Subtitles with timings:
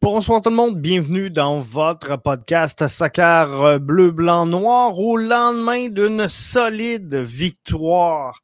[0.00, 6.26] Bonsoir tout le monde, bienvenue dans votre podcast Soccer bleu, blanc, noir au lendemain d'une
[6.28, 8.40] solide victoire.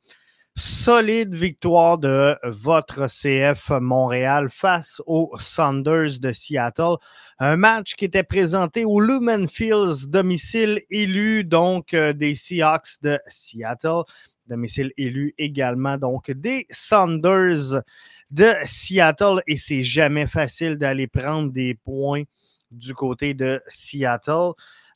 [0.57, 6.95] Solide victoire de votre CF Montréal face aux Saunders de Seattle.
[7.41, 13.19] Un match qui était présenté au Lumen Fields, domicile élu donc euh, des Seahawks de
[13.27, 14.05] Seattle.
[14.47, 17.83] Domicile élu également donc des Saunders
[18.31, 22.25] de Seattle et c'est jamais facile d'aller prendre des points
[22.71, 24.53] du côté de Seattle.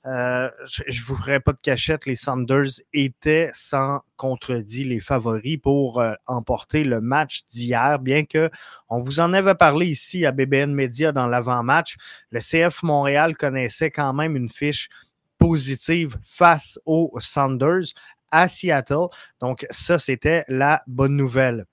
[0.07, 5.59] Euh, je ne vous ferai pas de cachette, les Saunders étaient sans contredit les favoris
[5.59, 8.49] pour euh, emporter le match d'hier, bien que
[8.89, 11.97] on vous en avait parlé ici à BBN Media dans l'avant-match.
[12.31, 14.89] Le CF Montréal connaissait quand même une fiche
[15.37, 17.93] positive face aux Saunders
[18.31, 19.07] à Seattle.
[19.41, 21.67] Donc ça, c'était la bonne nouvelle.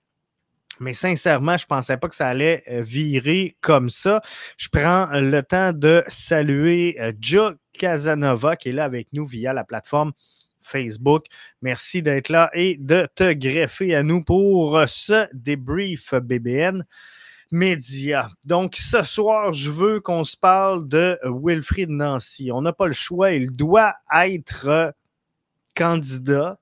[0.80, 4.22] Mais sincèrement, je ne pensais pas que ça allait euh, virer comme ça.
[4.58, 9.54] Je prends le temps de saluer euh, Joe Casanova qui est là avec nous via
[9.54, 10.12] la plateforme
[10.60, 11.26] Facebook.
[11.62, 16.86] Merci d'être là et de te greffer à nous pour euh, ce débrief BBN
[17.52, 18.30] Média.
[18.44, 22.52] Donc, ce soir, je veux qu'on se parle de Wilfried Nancy.
[22.52, 23.32] On n'a pas le choix.
[23.32, 24.94] Il doit être
[25.76, 26.58] candidat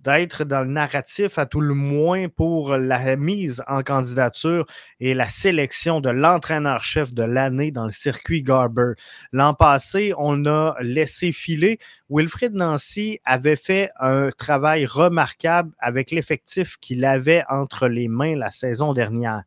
[0.00, 4.66] d'être dans le narratif à tout le moins pour la mise en candidature
[4.98, 8.92] et la sélection de l'entraîneur-chef de l'année dans le circuit Garber.
[9.32, 11.78] L'an passé, on a laissé filer.
[12.08, 18.50] Wilfred Nancy avait fait un travail remarquable avec l'effectif qu'il avait entre les mains la
[18.50, 19.42] saison dernière.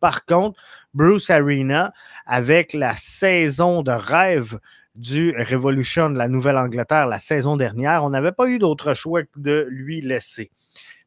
[0.00, 0.60] Par contre,
[0.94, 1.92] Bruce Arena,
[2.26, 4.58] avec la saison de rêve
[4.96, 9.38] du Revolution de la Nouvelle-Angleterre la saison dernière, on n'avait pas eu d'autre choix que
[9.38, 10.50] de lui laisser.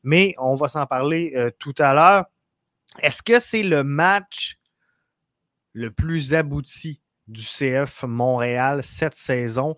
[0.03, 2.25] Mais on va s'en parler euh, tout à l'heure.
[3.01, 4.57] Est-ce que c'est le match
[5.73, 9.75] le plus abouti du CF Montréal cette saison?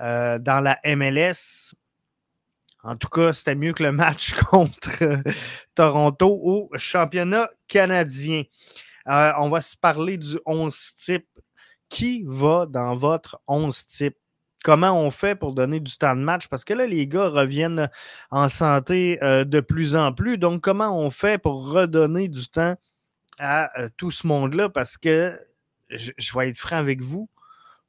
[0.00, 1.74] Euh, dans la MLS?
[2.84, 5.22] En tout cas, c'était mieux que le match contre euh,
[5.74, 8.44] Toronto au championnat canadien.
[9.04, 11.26] on va se parler du 11 type
[11.88, 14.16] qui va dans votre 11 type?
[14.64, 16.48] Comment on fait pour donner du temps de match?
[16.48, 17.88] Parce que là, les gars reviennent
[18.30, 20.36] en santé euh, de plus en plus.
[20.36, 22.76] Donc, comment on fait pour redonner du temps
[23.38, 24.68] à euh, tout ce monde-là?
[24.68, 25.40] Parce que,
[25.90, 27.30] je, vais être franc avec vous,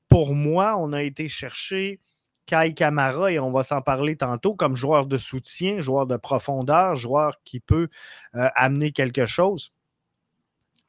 [0.08, 2.00] pour moi, on a été chercher
[2.46, 6.96] Kai Kamara et on va s'en parler tantôt comme joueur de soutien, joueur de profondeur,
[6.96, 7.90] joueur qui peut
[8.36, 9.74] euh, amener quelque chose.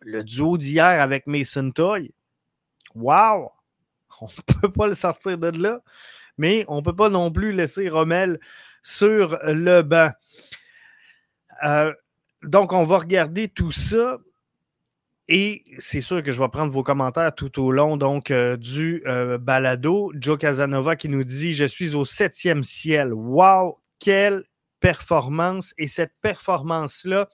[0.01, 2.13] Le duo d'hier avec Mason Toy,
[2.95, 3.51] Wow!
[4.21, 5.81] On ne peut pas le sortir de là,
[6.37, 8.39] mais on ne peut pas non plus laisser Rommel
[8.83, 10.11] sur le banc.
[11.65, 11.93] Euh,
[12.43, 14.19] donc, on va regarder tout ça.
[15.29, 19.03] Et c'est sûr que je vais prendre vos commentaires tout au long donc, euh, du
[19.07, 20.13] euh, balado.
[20.17, 23.13] Joe Casanova qui nous dit Je suis au septième ciel.
[23.15, 23.79] Wow!
[24.01, 24.45] Quelle
[24.81, 25.73] performance!
[25.79, 27.29] Et cette performance-là,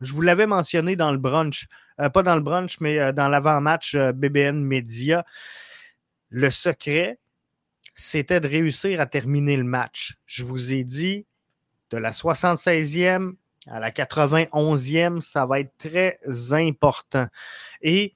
[0.00, 1.66] je vous l'avais mentionné dans le brunch.
[2.00, 5.24] Euh, pas dans le brunch, mais euh, dans l'avant-match euh, BBN Media.
[6.28, 7.18] Le secret,
[7.94, 10.16] c'était de réussir à terminer le match.
[10.26, 11.24] Je vous ai dit,
[11.90, 13.34] de la 76e
[13.68, 16.18] à la 91e, ça va être très
[16.52, 17.26] important.
[17.80, 18.14] Et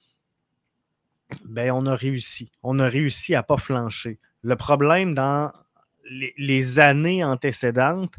[1.45, 2.53] ben, on a réussi.
[2.63, 4.19] On a réussi à ne pas flancher.
[4.43, 5.53] Le problème dans
[6.11, 8.15] les années antécédentes,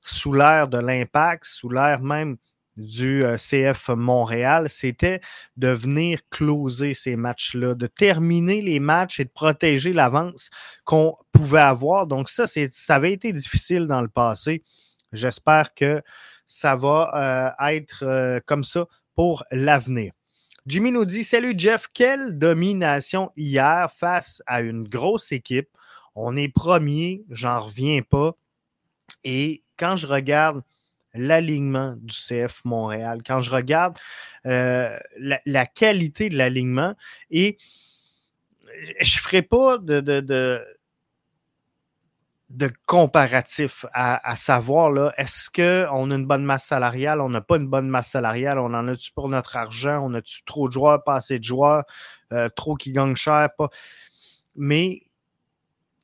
[0.00, 2.36] sous l'ère de l'impact, sous l'ère même
[2.76, 5.20] du euh, CF Montréal, c'était
[5.56, 10.50] de venir closer ces matchs-là, de terminer les matchs et de protéger l'avance
[10.84, 12.06] qu'on pouvait avoir.
[12.06, 14.62] Donc ça, ça avait été difficile dans le passé.
[15.12, 16.02] J'espère que
[16.46, 20.12] ça va euh, être euh, comme ça pour l'avenir.
[20.66, 25.68] Jimmy nous dit Salut Jeff, quelle domination hier face à une grosse équipe.
[26.14, 28.32] On est premier, j'en reviens pas.
[29.22, 30.62] Et quand je regarde
[31.18, 33.98] l'alignement du CF Montréal, quand je regarde
[34.46, 36.94] euh, la, qualité de l'alignement,
[37.30, 37.56] et
[39.00, 40.64] je ne ferai pas de, de,
[42.86, 47.68] comparatif à, savoir là, est-ce qu'on a une bonne masse salariale, on n'a pas une
[47.68, 51.16] bonne masse salariale, on en a-tu pour notre argent, on a-tu trop de joueurs, pas
[51.16, 51.84] assez de joueurs,
[52.32, 53.68] euh, trop qui gagnent cher, pas.
[54.54, 55.02] Mais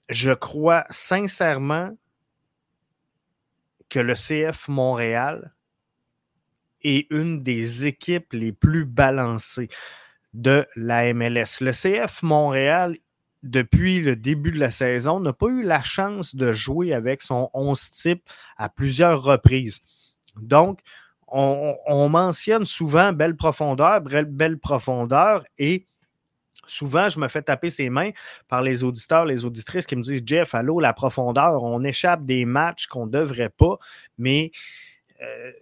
[0.08, 1.90] je crois sincèrement
[3.92, 5.52] que le CF Montréal
[6.80, 9.68] est une des équipes les plus balancées
[10.32, 11.60] de la MLS.
[11.60, 12.96] Le CF Montréal,
[13.42, 17.50] depuis le début de la saison, n'a pas eu la chance de jouer avec son
[17.52, 18.22] 11 type
[18.56, 19.80] à plusieurs reprises.
[20.40, 20.80] Donc,
[21.28, 25.86] on, mentionne souvent belle profondeur, belle, profondeur, et
[26.66, 28.10] souvent, je me fais taper ses mains
[28.48, 32.44] par les auditeurs, les auditrices qui me disent Jeff, allô, la profondeur, on échappe des
[32.44, 33.78] matchs qu'on ne devrait pas,
[34.18, 34.52] mais
[35.22, 35.52] euh,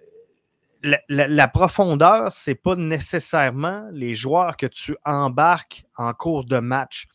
[1.09, 7.07] la, profondeur, ce n'est pas nécessairement les joueurs que tu embarques en cours de match.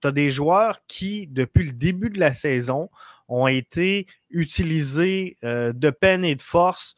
[0.00, 2.88] Tu as des joueurs qui, depuis le début de la saison,
[3.28, 6.96] ont été utilisés euh, de peine et de force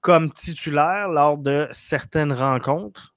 [0.00, 3.11] comme titulaire lors de certaines rencontres,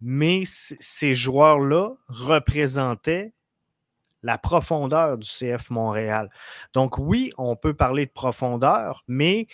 [0.00, 3.32] mais ces joueurs-là représentaient
[4.22, 6.30] la profondeur du CF Montréal.
[6.74, 9.46] Donc oui, on peut parler de profondeur, mais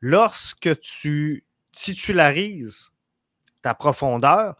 [0.00, 2.90] lorsque tu titularises
[3.62, 4.56] ta profondeur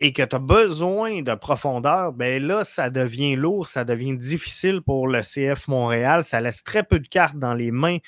[0.00, 4.82] et que tu as besoin de profondeur, ben là, ça devient lourd, ça devient difficile
[4.82, 6.24] pour le CF Montréal.
[6.24, 7.98] Ça laisse très peu de cartes dans les mains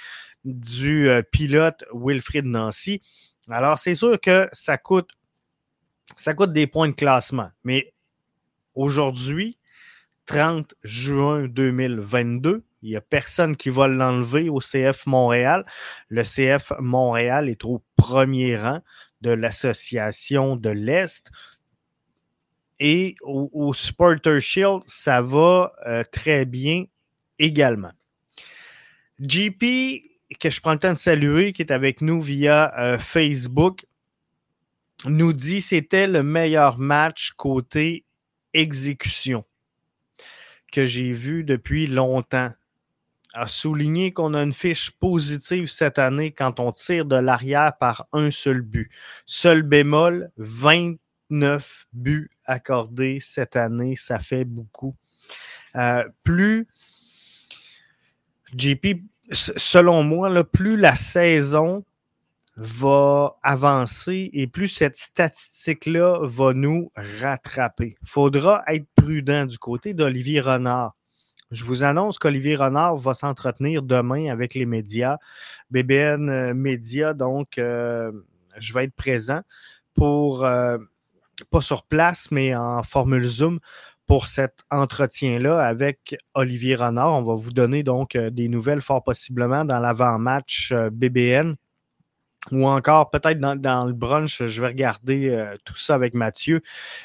[0.45, 3.01] du euh, pilote Wilfrid Nancy.
[3.49, 5.11] Alors, c'est sûr que ça coûte,
[6.15, 7.51] ça coûte des points de classement.
[7.65, 7.93] Mais
[8.75, 9.59] aujourd'hui,
[10.27, 15.65] 30 juin 2022, il n'y a personne qui va l'enlever au CF Montréal.
[16.09, 18.81] Le CF Montréal est au premier rang
[19.23, 21.31] de l'association de l'Est.
[22.79, 26.85] Et au, Supporter Shield, ça va euh, très bien
[27.39, 27.93] également.
[29.19, 30.03] GP
[30.39, 33.87] que je prends le temps de saluer, qui est avec nous via euh, Facebook,
[35.05, 38.05] nous dit c'était le meilleur match côté
[38.55, 39.45] exécution
[40.73, 42.51] que j'ai vu depuis longtemps.
[43.35, 48.07] A souligné qu'on a une fiche positive cette année quand on tire de l'arrière par
[48.13, 48.91] un seul but.
[49.27, 54.97] Seul bémol, 29 buts accordés cette année, ça fait beaucoup.
[55.77, 56.67] Euh, plus
[58.57, 61.85] JP selon moi, plus la saison
[62.57, 67.97] va avancer et plus cette statistique-là va nous rattraper.
[68.01, 70.97] Il faudra être prudent du côté d'Olivier Renard.
[71.51, 75.19] Je vous annonce qu'Olivier Renard va s'entretenir demain avec les médias,
[75.71, 78.11] BBN euh, Média, donc euh,
[78.59, 79.43] je vais être présent
[79.95, 80.79] pour, euh,
[81.51, 83.61] pas sur place, mais en formule Zoom
[84.07, 87.13] pour cet entretien-là avec Olivier Renard.
[87.13, 91.57] On va vous donner donc des nouvelles fort possiblement dans l'avant-match BBN
[92.53, 96.63] ou encore peut-être dans, le brunch, je vais regarder euh, tout ça avec Mathieu,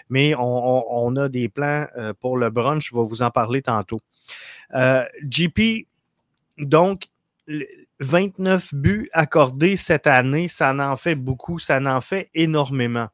[0.10, 1.88] mais on, a des plans
[2.20, 4.00] pour le brunch, je vais vous en parler tantôt.
[5.24, 5.88] GP,
[6.58, 7.08] donc,
[8.00, 13.08] 29 buts accordés cette année, ça en fait beaucoup, ça en fait énormément.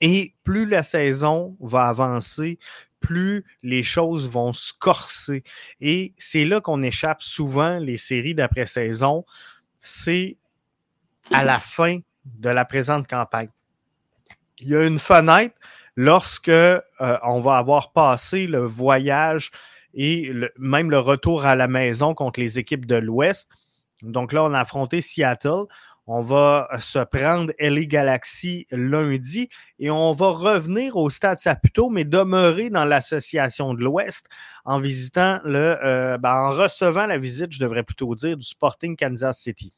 [0.00, 2.58] Et plus la saison va avancer,
[3.00, 5.42] plus les choses vont se corser.
[5.80, 9.24] Et c'est là qu'on échappe souvent les séries d'après-saison.
[9.80, 10.36] C'est
[11.32, 13.48] à la fin de la présente campagne.
[14.58, 15.54] Il y a une fenêtre
[15.96, 19.50] lorsque euh, on va avoir passé le voyage
[19.94, 23.48] et même le retour à la maison contre les équipes de l'Ouest.
[24.02, 25.64] Donc là, on a affronté Seattle.
[26.06, 29.48] On va se prendre LA Galaxy lundi
[29.78, 34.26] et on va revenir au Stade Saputo, mais demeurer dans l'association de l'Ouest
[34.64, 38.96] en visitant le, euh, ben, en recevant la visite, je devrais plutôt dire, du Sporting
[38.96, 39.72] Kansas City.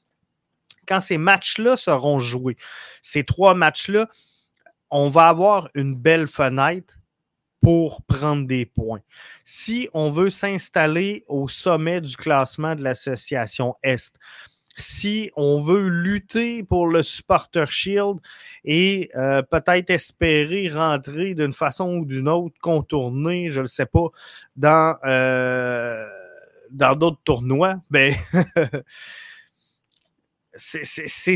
[0.86, 2.56] Quand ces matchs-là seront joués,
[3.02, 4.08] ces trois matchs-là,
[4.90, 6.98] on va avoir une belle fenêtre
[7.62, 9.00] pour prendre des points.
[9.44, 14.18] Si on veut s'installer au sommet du classement de l'association Est,
[14.76, 18.18] si on veut lutter pour le supporter shield
[18.64, 24.08] et euh, peut-être espérer rentrer d'une façon ou d'une autre, contourner, je ne sais pas,
[24.56, 26.06] dans euh,
[26.70, 28.14] dans d'autres tournois, ben
[30.56, 30.84] c'est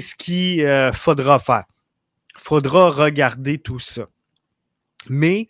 [0.00, 1.64] ce qu'il euh, faudra faire.
[2.36, 4.08] Il faudra regarder tout ça.
[5.08, 5.48] Mais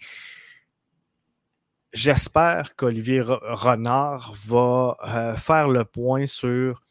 [1.92, 6.82] j'espère qu'Olivier Renard va faire le point sur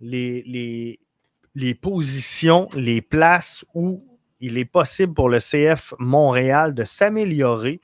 [0.00, 0.98] les,
[1.80, 4.06] positions, les places où
[4.40, 7.80] il est possible pour le CF Montréal de s'améliorer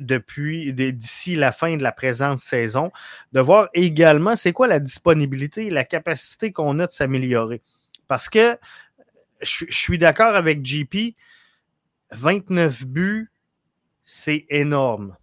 [0.00, 2.90] depuis d'ici la fin de la présente saison,
[3.32, 7.62] de voir également c'est quoi la disponibilité et la capacité qu'on a de s'améliorer.
[8.08, 8.58] Parce que
[9.40, 11.16] je, suis d'accord avec JP,
[12.12, 13.30] 29 buts,
[14.04, 15.16] c'est énorme.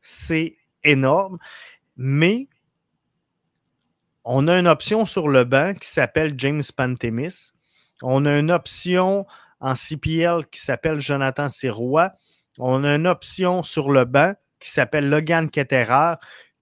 [0.00, 1.38] C'est énorme,
[1.96, 2.48] mais
[4.24, 7.52] on a une option sur le banc qui s'appelle James Pantemis.
[8.02, 9.26] On a une option
[9.60, 12.12] en CPL qui s'appelle Jonathan Sirois.
[12.58, 16.14] On a une option sur le banc qui s'appelle Logan Ketterer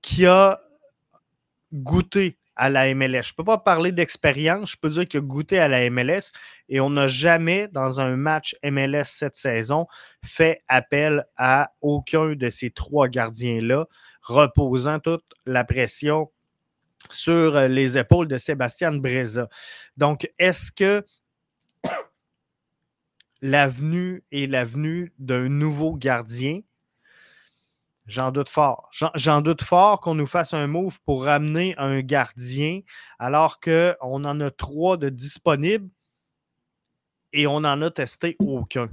[0.03, 0.61] qui a
[1.73, 3.23] goûté à la MLS.
[3.23, 6.33] Je ne peux pas parler d'expérience, je peux dire qu'il a goûté à la MLS
[6.69, 9.87] et on n'a jamais, dans un match MLS cette saison,
[10.23, 13.87] fait appel à aucun de ces trois gardiens-là,
[14.23, 16.31] reposant toute la pression
[17.09, 19.49] sur les épaules de Sébastien Breza.
[19.97, 21.05] Donc, est-ce que
[23.43, 26.61] l'avenue est l'avenue d'un nouveau gardien?
[28.07, 28.91] J'en doute fort.
[29.15, 32.81] J'en doute fort qu'on nous fasse un move pour ramener un gardien
[33.19, 35.89] alors qu'on en a trois de disponibles
[37.33, 38.89] et on n'en a testé aucun.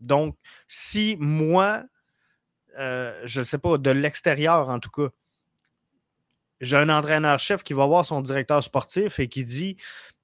[0.00, 0.36] Donc,
[0.66, 1.84] si moi,
[2.78, 5.08] euh, je ne sais pas, de l'extérieur en tout cas,
[6.60, 9.76] j'ai un entraîneur-chef qui va voir son directeur sportif et qui dit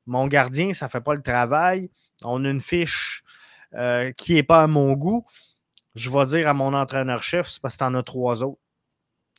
[0.07, 1.91] Mon gardien, ça ne fait pas le travail,
[2.23, 3.23] on a une fiche
[3.75, 5.25] euh, qui n'est pas à mon goût
[5.95, 8.61] je vais dire à mon entraîneur-chef, c'est parce que tu en as trois autres.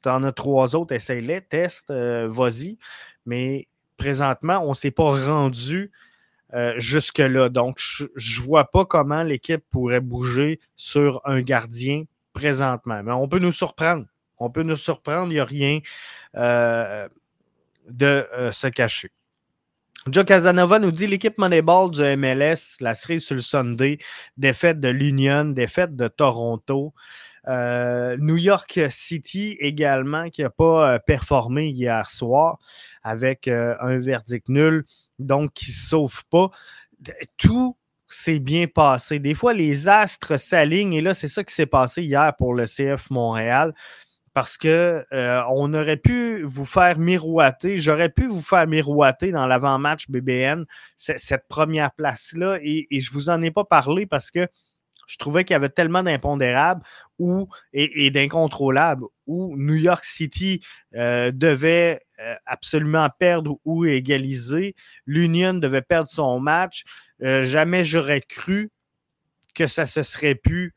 [0.03, 2.77] Tu en as trois autres, essaye-les, teste, euh, vas-y.
[3.25, 5.91] Mais présentement, on ne s'est pas rendu
[6.53, 7.49] euh, jusque-là.
[7.49, 13.01] Donc, je ne vois pas comment l'équipe pourrait bouger sur un gardien présentement.
[13.03, 14.05] Mais on peut nous surprendre.
[14.37, 15.79] On peut nous surprendre, il n'y a rien
[16.33, 19.11] de se cacher.
[20.07, 23.99] Joe Casanova nous dit l'équipe Moneyball du MLS, la série sur le Sunday,
[24.35, 26.95] défaite de l'Union, défaite de Toronto.
[27.47, 32.57] Euh, New York City également qui n'a pas euh, performé hier soir
[33.03, 34.85] avec euh, un verdict nul,
[35.19, 36.49] donc qui ne sauve pas.
[37.37, 37.77] Tout
[38.07, 39.19] s'est bien passé.
[39.19, 42.65] Des fois, les astres s'alignent et là, c'est ça qui s'est passé hier pour le
[42.65, 43.75] CF Montréal
[44.33, 49.45] parce que euh, on aurait pu vous faire miroiter, j'aurais pu vous faire miroiter dans
[49.45, 54.47] l'avant-match BBN cette première place-là et, je je vous en ai pas parlé parce que
[55.05, 56.81] je trouvais qu'il y avait tellement d'impondérables
[57.19, 60.61] ou, et, d'incontrôlables où New York City
[60.95, 64.75] euh, devait euh, absolument perdre ou égaliser.
[65.05, 66.85] L'Union devait perdre son match.
[67.19, 68.71] jamais j'aurais cru
[69.53, 70.73] que ça se serait pu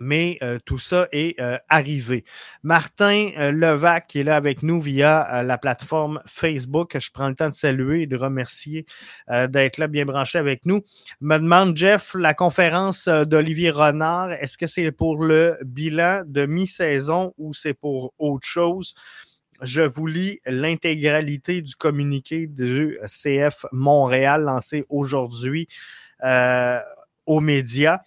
[0.00, 2.24] mais euh, tout ça est euh, arrivé.
[2.62, 7.34] Martin euh, Levac, qui est là avec nous via la plateforme Facebook, je prends le
[7.34, 8.86] temps de saluer et de remercier
[9.28, 10.82] d'être là bien branché avec nous,
[11.20, 17.34] me demande, Jeff, la conférence d'Olivier Renard, est-ce que c'est pour le bilan de mi-saison
[17.36, 18.94] ou c'est pour autre chose?
[19.60, 25.68] Je vous lis l'intégralité du communiqué du CF Montréal lancé aujourd'hui
[27.26, 28.00] aux médias.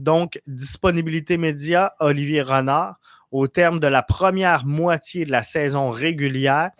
[0.00, 2.98] Donc, disponibilité média, Olivier Renard.
[3.32, 6.70] Au terme de la première moitié de la saison régulière,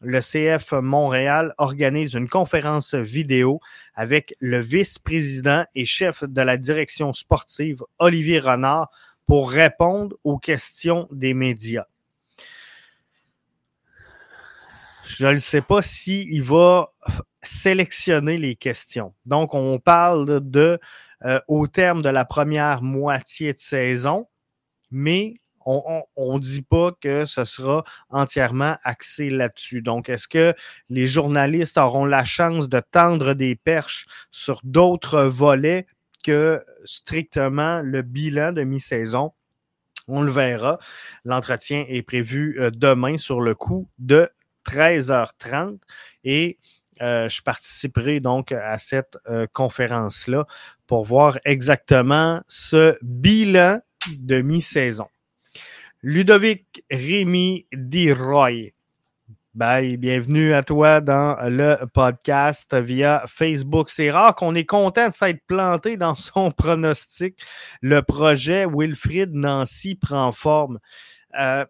[0.00, 3.60] le CF Montréal organise une conférence vidéo
[3.94, 8.90] avec le vice-président et chef de la direction sportive, Olivier Renard,
[9.26, 11.86] pour répondre aux questions des médias.
[15.08, 16.92] Je ne sais pas s'il va
[17.42, 19.14] sélectionner les questions.
[19.24, 20.78] Donc, on parle de
[21.24, 24.26] euh, au terme de la première moitié de saison,
[24.90, 29.82] mais on ne dit pas que ce sera entièrement axé là-dessus.
[29.82, 30.54] Donc, est-ce que
[30.88, 35.86] les journalistes auront la chance de tendre des perches sur d'autres volets
[36.24, 39.32] que strictement le bilan de mi-saison?
[40.06, 40.78] On le verra.
[41.24, 44.30] L'entretien est prévu euh, demain sur le coup de
[44.68, 45.78] 13h30
[46.24, 46.58] et
[47.00, 50.46] euh, je participerai donc à cette euh, conférence-là
[50.86, 53.80] pour voir exactement ce bilan
[54.18, 55.06] de mi-saison.
[56.02, 58.72] Ludovic Rémy Diroy.
[59.54, 63.90] Bye, bienvenue à toi dans le podcast via Facebook.
[63.90, 67.40] C'est rare qu'on est content de s'être planté dans son pronostic.
[67.80, 70.78] Le projet Wilfrid Nancy prend forme.
[71.40, 71.64] Euh,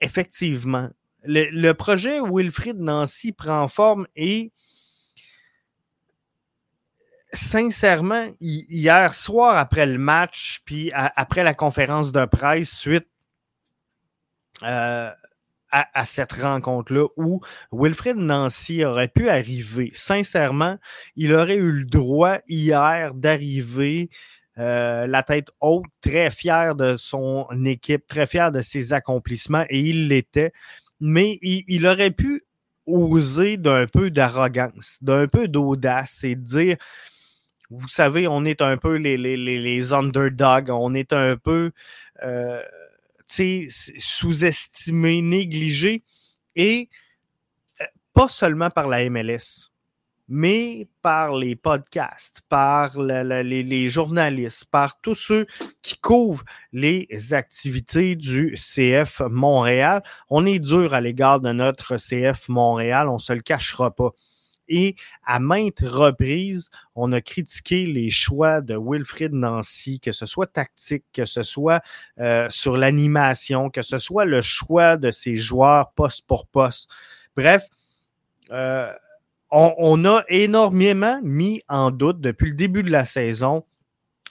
[0.00, 0.90] effectivement,
[1.24, 4.52] le, projet Wilfrid Nancy prend forme et
[7.32, 13.08] sincèrement, hier soir après le match, puis après la conférence de presse suite
[14.62, 15.10] euh,
[15.70, 17.40] à, cette rencontre-là, où
[17.72, 20.78] Wilfred Nancy aurait pu arriver, sincèrement,
[21.16, 24.08] il aurait eu le droit hier d'arriver
[24.58, 29.80] euh, la tête haute, très fier de son équipe, très fier de ses accomplissements, et
[29.80, 30.52] il l'était.
[31.06, 32.44] Mais il aurait pu
[32.86, 36.76] oser d'un peu d'arrogance, d'un peu d'audace et dire
[37.70, 41.72] vous savez, on est un peu les, les, underdogs, on est un peu
[42.22, 42.62] euh,
[43.26, 46.04] sous-estimé, négligé,
[46.56, 46.88] et
[47.80, 49.70] euh, pas seulement par la MLS,
[50.28, 55.46] mais par les podcasts, par les, journalistes, par tous ceux
[55.82, 60.02] qui couvrent les activités du CF Montréal.
[60.30, 64.10] On est dur à l'égard de notre CF Montréal, on ne se le cachera pas.
[64.66, 64.94] Et
[65.26, 71.04] à maintes reprises, on a critiqué les choix de Wilfrid Nancy, que ce soit tactique,
[71.12, 71.82] que ce soit
[72.18, 76.90] euh, sur l'animation, que ce soit le choix de ses joueurs poste pour poste.
[77.36, 77.66] Bref,
[78.52, 78.90] euh,
[79.54, 83.64] on, a énormément mis en doute depuis le début de la saison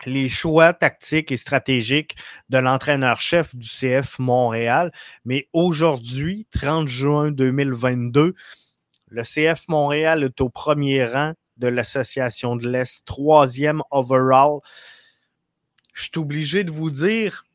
[0.06, 2.18] les choix tactiques et stratégiques
[2.50, 4.92] de l'entraîneur-chef du CF Montréal.
[5.24, 8.36] Mais aujourd'hui, 30 juin 2022,
[9.08, 14.60] le CF Montréal est au premier rang de l'Association de l'Est, troisième overall.
[15.94, 17.46] Je suis obligé de vous dire,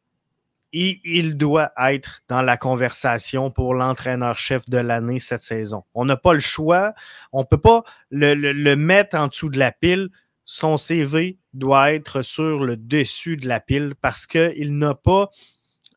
[0.72, 5.84] il, doit être dans la conversation pour l'entraîneur-chef de l'année cette saison.
[5.94, 6.92] On n'a pas le choix.
[7.32, 10.10] On ne peut pas le, mettre en dessous de la pile.
[10.44, 15.30] Son CV doit être sur le dessus de la pile parce qu'il n'a pas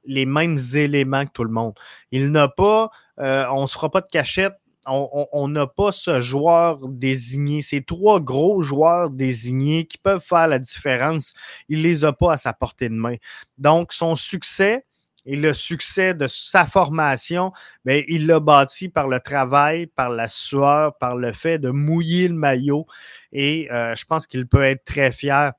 [0.06, 1.74] les mêmes éléments que tout le monde.
[2.12, 4.54] Il n'a pas, euh, on ne se fera pas de cachette,
[4.88, 7.62] on n'a pas ce joueur désigné.
[7.62, 11.34] Ces trois gros joueurs désignés qui peuvent faire la différence,
[11.70, 13.16] il ne les a pas à sa portée de main.
[13.58, 14.86] Donc, son succès
[15.26, 17.52] et le succès de sa formation,
[17.86, 22.28] bien, il l'a bâti par le travail, par la sueur, par le fait de mouiller
[22.28, 22.88] le maillot.
[23.32, 25.54] Et euh, je pense qu'il peut être très fier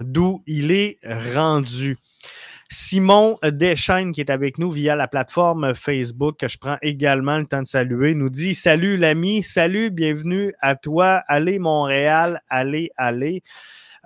[0.00, 1.96] d'où il est rendu.
[2.68, 7.46] Simon Deschaines, qui est avec nous via la plateforme Facebook, que je prends également le
[7.46, 11.22] temps de saluer, nous dit Salut l'ami, salut, bienvenue à toi.
[11.28, 13.42] Allez Montréal, allez, allez.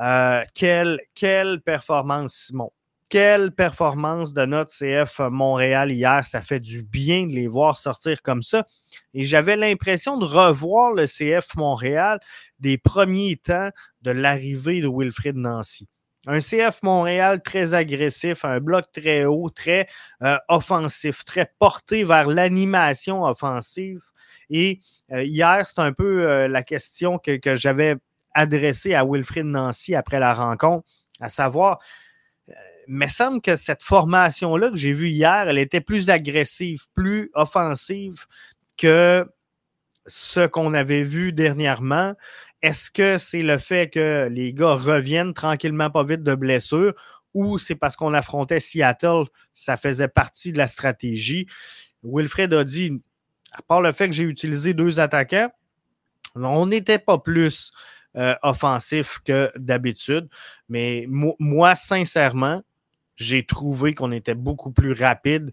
[0.01, 2.71] Euh, quelle, quelle performance, Simon.
[3.09, 6.25] Quelle performance de notre CF Montréal hier.
[6.27, 8.67] Ça fait du bien de les voir sortir comme ça.
[9.15, 12.21] Et j'avais l'impression de revoir le CF Montréal
[12.61, 13.71] des premiers temps
[14.03, 15.89] de l'arrivée de Wilfrid Nancy.
[16.27, 19.89] Un CF Montréal très agressif, un bloc très haut, très
[20.23, 24.03] euh, offensif, très porté vers l'animation offensive.
[24.51, 24.81] Et
[25.13, 27.97] euh, hier, c'est un peu euh, la question que, que j'avais
[28.35, 30.87] adressée à Wilfrid Nancy après la rencontre,
[31.21, 31.79] à savoir,
[32.87, 38.27] me semble que cette formation-là que j'ai vue hier, elle était plus agressive, plus offensive
[38.77, 39.25] que
[40.07, 42.15] ce qu'on avait vu dernièrement.
[42.63, 46.95] Est-ce que c'est le fait que les gars reviennent tranquillement pas vite de blessure
[47.33, 51.47] ou c'est parce qu'on affrontait Seattle, ça faisait partie de la stratégie?
[52.03, 53.01] Wilfred a dit,
[53.53, 55.51] à part le fait que j'ai utilisé deux attaquants,
[56.35, 57.73] on n'était pas plus
[58.17, 60.29] euh, offensif que d'habitude.
[60.69, 62.63] Mais moi, sincèrement,
[63.17, 65.53] j'ai trouvé qu'on était beaucoup plus rapide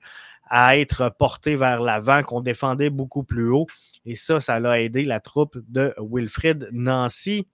[0.50, 3.68] à être porté vers l'avant, qu'on défendait beaucoup plus haut.
[4.06, 7.48] Et ça, ça l'a aidé la troupe de Wilfred Nancy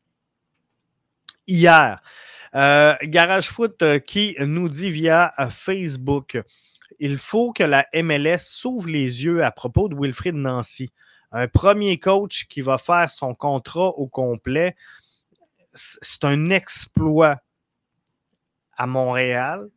[1.47, 2.01] hier.
[2.55, 6.43] Euh, Garage Foot euh, qui nous dit via Facebook
[6.99, 10.91] il faut que la MLS s'ouvre les yeux à propos de Wilfred Nancy.
[11.31, 14.75] Un premier coach qui va faire son contrat au complet,
[15.73, 17.39] c'est un exploit
[18.77, 19.69] à Montréal,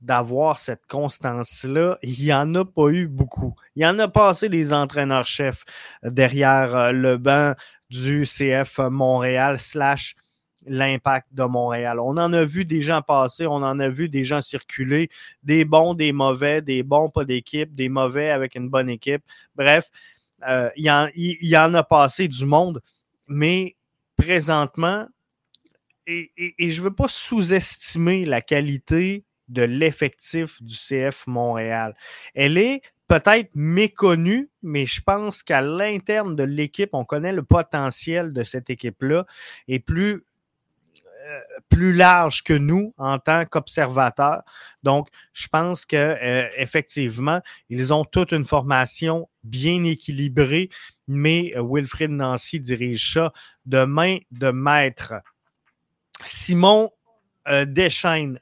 [0.00, 3.54] d'avoir cette constance-là, il n'y en a pas eu beaucoup.
[3.76, 5.64] Il y en a passé des entraîneurs-chefs
[6.02, 7.54] derrière euh, le banc
[7.90, 10.16] du CF Montréal slash
[10.66, 11.98] l'impact de Montréal.
[12.00, 15.08] On en a vu des gens passer, on en a vu des gens circuler,
[15.42, 19.22] des bons, des mauvais, des bons pas d'équipe, des mauvais avec une bonne équipe.
[19.54, 19.90] Bref,
[20.46, 22.82] euh, il, y en, a passé du monde,
[23.26, 23.76] mais
[24.16, 25.06] présentement,
[26.06, 31.94] et je ne veux pas sous-estimer la qualité de l'effectif du CF Montréal.
[32.34, 38.32] Elle est peut-être méconnue, mais je pense qu'à l'interne de l'équipe, on connaît le potentiel
[38.32, 39.26] de cette équipe-là
[39.68, 40.24] et plus
[41.30, 44.42] euh, plus large que nous en tant qu'observateurs.
[44.82, 50.70] Donc, je pense que euh, effectivement, ils ont toute une formation bien équilibrée,
[51.06, 53.32] mais euh, Wilfrid Nancy dirige ça
[53.66, 55.14] de main de maître.
[56.24, 56.90] Simon
[57.50, 57.66] euh,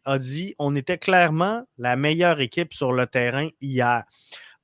[0.05, 4.05] a dit on était clairement la meilleure équipe sur le terrain hier.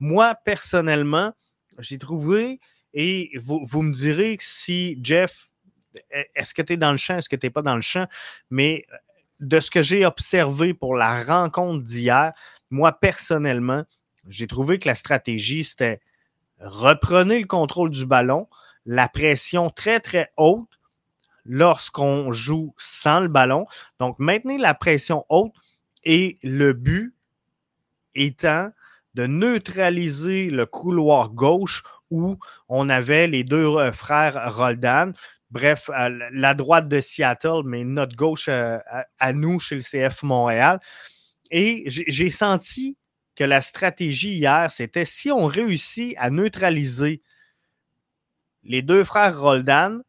[0.00, 1.32] Moi, personnellement,
[1.78, 2.60] j'ai trouvé,
[2.92, 5.46] et vous, vous, me direz si Jeff,
[6.34, 8.06] est-ce que tu es dans le champ, est-ce que tu n'es pas dans le champ,
[8.50, 8.84] mais
[9.40, 12.32] de ce que j'ai observé pour la rencontre d'hier,
[12.70, 13.84] moi, personnellement,
[14.28, 16.00] j'ai trouvé que la stratégie, c'était
[16.60, 18.48] reprenez le contrôle du ballon,
[18.86, 20.68] la pression très, très haute,
[21.44, 23.66] lorsqu'on joue sans le ballon.
[24.00, 25.52] Donc, maintenez la pression haute
[26.04, 27.14] et le but
[28.14, 28.70] étant
[29.14, 35.12] de neutraliser le couloir gauche où on avait les deux frères Roldan.
[35.50, 35.88] Bref,
[36.32, 40.80] la droite de Seattle, mais notre gauche à nous chez le CF Montréal.
[41.50, 42.96] Et j'ai senti
[43.36, 47.22] que la stratégie hier, c'était si on réussit à neutraliser
[48.62, 50.02] les deux frères Roldan,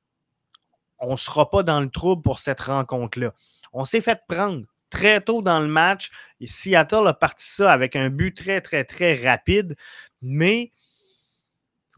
[0.99, 3.33] on ne sera pas dans le trouble pour cette rencontre-là.
[3.73, 6.11] On s'est fait prendre très tôt dans le match.
[6.45, 9.75] Seattle a parti ça avec un but très, très, très rapide,
[10.21, 10.71] mais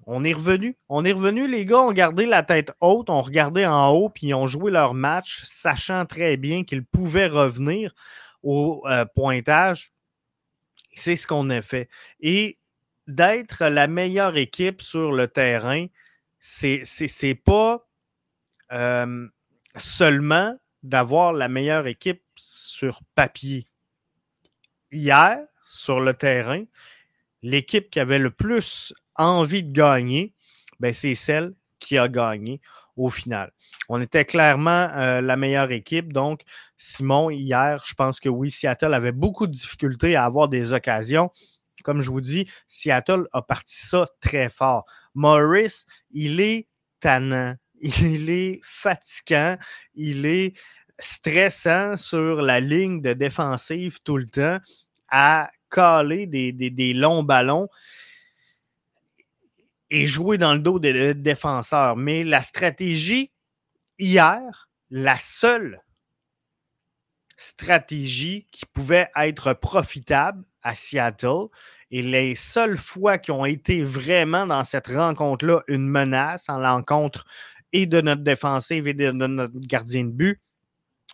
[0.06, 0.78] on est revenu.
[0.90, 4.34] On est revenu, les gars ont gardé la tête haute, ont regardé en haut, puis
[4.34, 7.94] ont joué leur match, sachant très bien qu'ils pouvaient revenir
[8.42, 9.92] au euh, pointage.
[10.94, 11.90] C'est ce qu'on a fait.
[12.22, 12.58] Et
[13.08, 15.88] d'être la meilleure équipe sur le terrain,
[16.40, 17.87] c'est pas
[18.72, 19.28] euh,
[19.76, 23.68] seulement d'avoir la meilleure équipe sur papier.
[24.92, 26.64] Hier, sur le terrain,
[27.42, 30.34] l'équipe qui avait le plus envie de gagner,
[30.80, 32.62] ben, c'est celle qui a gagné
[32.96, 33.52] au final.
[33.90, 36.12] On était clairement euh, la meilleure équipe.
[36.12, 36.42] Donc,
[36.78, 41.32] Simon, hier, je pense que oui, Seattle avait beaucoup de difficultés à avoir des occasions.
[41.84, 44.86] Comme je vous dis, Seattle a parti ça très fort.
[45.14, 46.68] Morris, il est
[47.00, 49.58] tannant, il est fatigant,
[49.96, 50.54] il est
[51.00, 54.58] stressant sur la ligne de défensive tout le temps
[55.10, 57.70] à caler des, des longs ballons
[59.90, 61.96] et jouer dans le dos des défenseurs.
[61.96, 63.32] Mais la stratégie,
[64.00, 65.82] hier, la seule
[67.38, 71.48] stratégie qui pouvait être profitable à Seattle
[71.92, 77.26] et les seules fois qui ont été vraiment dans cette rencontre-là une menace en l'encontre
[77.74, 80.42] et de notre défensive et de notre gardien de but,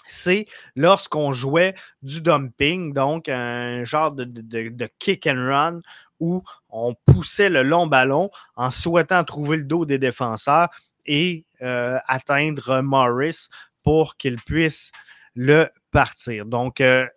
[0.05, 5.81] c'est lorsqu'on jouait du dumping, donc un genre de, kick and run
[6.19, 10.69] où on poussait le long ballon en souhaitant trouver le dos des défenseurs
[11.05, 13.47] et euh, atteindre Morris
[13.83, 14.91] pour qu'il puisse
[15.35, 16.45] le partir.
[16.45, 17.07] Donc, euh,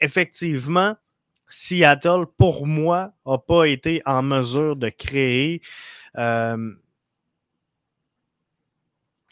[0.00, 0.96] effectivement,
[1.48, 5.62] Seattle, pour moi, n'a pas été en mesure de créer
[6.16, 6.74] euh,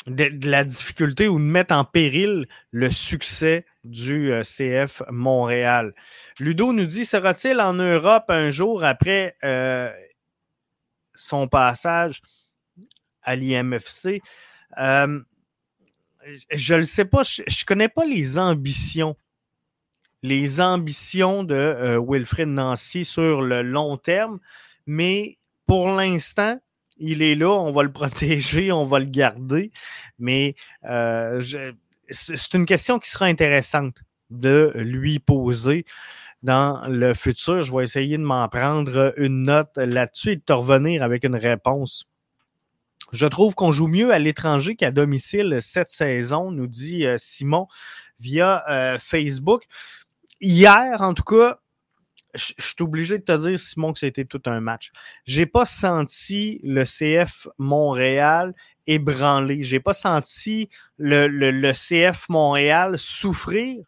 [0.06, 5.94] de, la difficulté ou de mettre en péril le succès du euh, CF Montréal.
[6.38, 9.92] Ludo nous dit sera-t-il en Europe un jour après euh,
[11.14, 12.22] son passage
[13.22, 14.22] à l'IMFC
[14.78, 15.20] euh,
[16.50, 19.16] Je ne le sais pas, je ne connais pas les ambitions.
[20.22, 24.40] Les ambitions de Wilfred Nancy sur le long terme,
[24.86, 26.58] mais pour l'instant,
[26.98, 29.70] il est là, on va le protéger, on va le garder.
[30.18, 30.54] Mais
[30.84, 31.40] euh,
[32.10, 33.96] c'est une question qui sera intéressante
[34.30, 35.84] de lui poser
[36.42, 37.62] dans le futur.
[37.62, 41.36] Je vais essayer de m'en prendre une note là-dessus et de te revenir avec une
[41.36, 42.06] réponse.
[43.12, 47.68] Je trouve qu'on joue mieux à l'étranger qu'à domicile cette saison, nous dit euh, Simon
[48.18, 49.64] via euh, Facebook.
[50.40, 51.60] Hier, en tout cas,
[52.36, 54.90] je, suis obligé de te dire, Simon, que c'était tout un match.
[55.24, 58.54] J'ai pas senti le CF Montréal
[58.86, 59.62] ébranlé.
[59.62, 60.68] J'ai pas senti
[60.98, 63.84] le, le, CF Montréal souffrir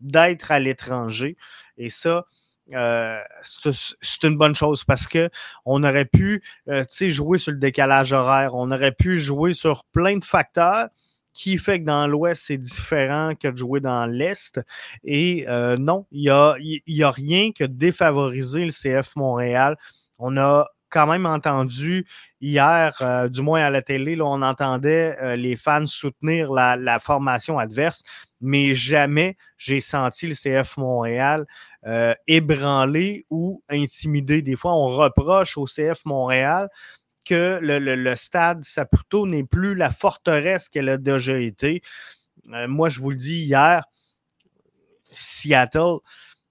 [0.00, 1.36] d'être à l'étranger.
[1.76, 2.26] Et ça,
[2.74, 5.30] euh, c'est une bonne chose parce que
[5.64, 10.16] on aurait pu euh, jouer sur le décalage horaire, on aurait pu jouer sur plein
[10.16, 10.88] de facteurs
[11.32, 14.60] qui fait que dans l'Ouest, c'est différent que de jouer dans l'Est.
[15.04, 19.76] Et euh, non, il n'y a, y a rien que défavoriser le CF Montréal.
[20.18, 22.06] On a quand même entendu
[22.42, 26.98] hier, euh, du moins à la télé, on entendait euh, les fans soutenir la, la,
[26.98, 28.02] formation adverse,
[28.42, 31.46] mais jamais j'ai senti le CF Montréal
[32.28, 34.40] ébranlé ou intimidé.
[34.40, 36.68] Des fois, on reproche au CF Montréal
[37.24, 41.82] que le, stade Saputo n'est plus la forteresse qu'elle a déjà été.
[42.52, 43.84] Euh, moi, je vous le dis hier,
[45.10, 45.98] Seattle,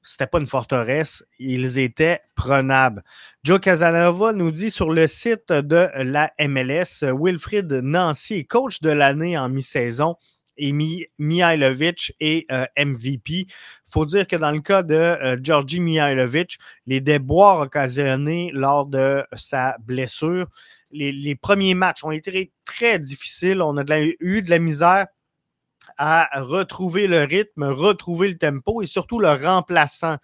[0.03, 3.03] c'était pas une forteresse, ils étaient prenables.
[3.43, 9.37] Joe Casanova nous dit sur le site de la MLS, Wilfried Nancy coach de l'année
[9.37, 10.15] en mi-saison
[10.57, 10.73] et
[11.17, 13.31] Mihailovic et euh, MVP.
[13.31, 13.47] Il
[13.91, 19.23] faut dire que dans le cas de euh, Georgi Mihailovic, les déboires occasionnés lors de
[19.33, 20.47] sa blessure,
[20.91, 23.61] les, premiers matchs ont été très difficiles.
[23.61, 25.07] On a eu de la misère
[25.97, 30.17] à retrouver le rythme, retrouver le tempo et surtout le remplaçant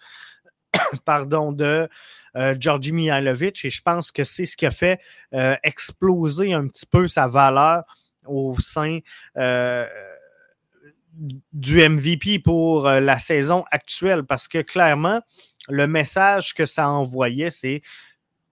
[1.06, 1.88] pardon, de
[2.36, 3.64] euh, Georgi Mihailovic.
[3.64, 5.00] Et je pense que c'est ce qui a fait
[5.62, 7.84] exploser un petit peu sa valeur
[8.26, 8.98] au sein
[11.52, 15.20] du MVP pour euh, la saison actuelle parce que clairement,
[15.68, 17.82] le message que ça envoyait, c'est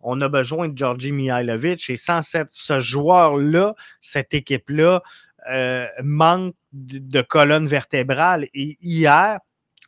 [0.01, 5.03] on a besoin de Georgi Mihailovic et sans cette, ce joueur-là, cette équipe-là
[5.51, 8.49] euh, manque de, colonne vertébrale.
[8.55, 9.41] Et hier,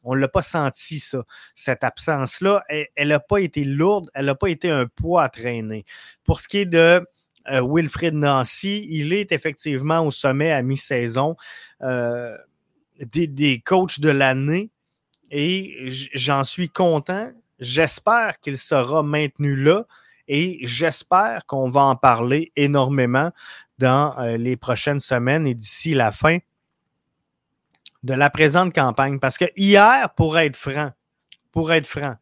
[0.05, 1.25] on ne l'a pas senti, ça.
[1.55, 5.85] Cette absence-là, elle n'a pas été lourde, elle n'a pas été un poids à traîner.
[6.25, 7.05] Pour ce qui est de
[7.51, 11.37] euh, Wilfred Nancy, il est effectivement au sommet à mi-saison
[11.83, 12.37] euh,
[12.99, 14.71] des, des coachs de l'année
[15.31, 17.33] et j'en suis content.
[17.59, 19.85] J'espère qu'il sera maintenu là
[20.29, 23.33] et j'espère qu'on va en parler énormément
[23.79, 26.39] dans euh, les prochaines semaines et d'ici la fin
[28.03, 29.19] de la présente campagne.
[29.19, 30.93] Parce que hier, pour être franc,
[31.51, 32.17] pour être franc,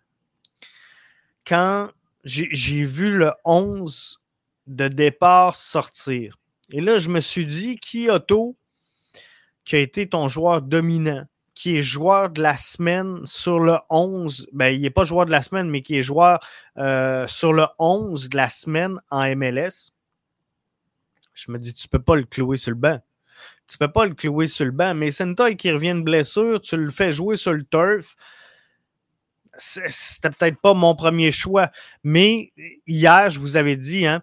[1.46, 1.90] quand
[2.24, 4.20] j'ai vu le 11
[4.66, 6.38] de départ sortir,
[6.70, 8.56] et là, je me suis dit, qui Otto,
[9.66, 14.48] qui a été ton joueur dominant, qui est joueur de la semaine sur le 11,
[14.52, 16.38] ben, il n'est pas joueur de la semaine, mais qui est joueur
[16.78, 19.92] euh, sur le 11 de la semaine en MLS,
[21.34, 22.98] je me dis, tu peux pas le clouer sur le banc.
[23.68, 24.94] Tu peux pas le clouer sur le banc.
[24.94, 28.16] Mais Sentai qui revient de blessure, tu le fais jouer sur le turf.
[29.58, 31.70] C'était peut-être pas mon premier choix.
[32.02, 32.52] Mais
[32.86, 34.22] hier, je vous avais dit, hein,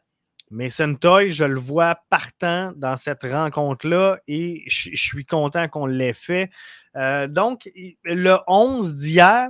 [0.53, 6.13] mais Sentoy, je le vois partant dans cette rencontre-là et je, suis content qu'on l'ait
[6.13, 6.51] fait.
[6.95, 7.69] Euh, donc,
[8.03, 9.49] le 11 d'hier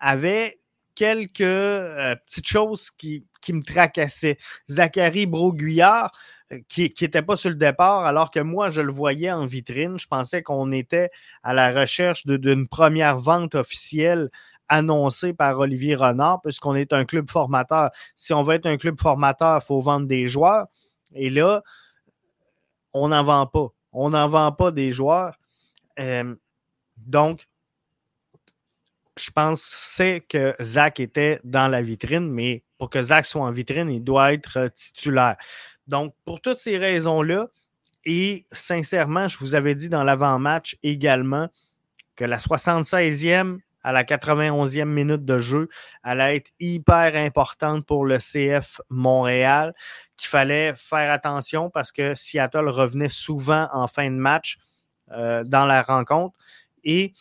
[0.00, 0.58] avait
[0.96, 4.38] quelques euh, petites choses qui, qui, me tracassaient.
[4.68, 6.10] Zachary Broguillard,
[6.52, 10.00] euh, qui n'était pas sur le départ, alors que moi, je le voyais en vitrine.
[10.00, 11.10] Je pensais qu'on était
[11.44, 14.30] à la recherche d'une première vente officielle
[14.70, 17.90] annoncé par Olivier Renard, puisqu'on est un club formateur.
[18.16, 20.68] Si on veut être un club formateur, il faut vendre des joueurs.
[21.12, 21.62] Et là,
[22.94, 23.68] on n'en vend pas.
[23.92, 25.36] On n'en vend pas des joueurs.
[25.98, 26.34] Euh,
[26.96, 27.46] donc,
[29.18, 33.90] je pensais que Zach était dans la vitrine, mais pour que Zach soit en vitrine,
[33.90, 35.36] il doit être titulaire.
[35.88, 37.48] Donc, pour toutes ces raisons-là,
[38.04, 41.48] et sincèrement, je vous avais dit dans l'avant-match également
[42.16, 45.68] que la 76e à la 91e minute de jeu
[46.02, 49.74] allait être hyper importante pour le CF Montréal,
[50.16, 54.58] qu'il fallait faire attention parce que Seattle revenait souvent en fin de match
[55.12, 56.36] euh, dans la rencontre
[56.84, 57.14] et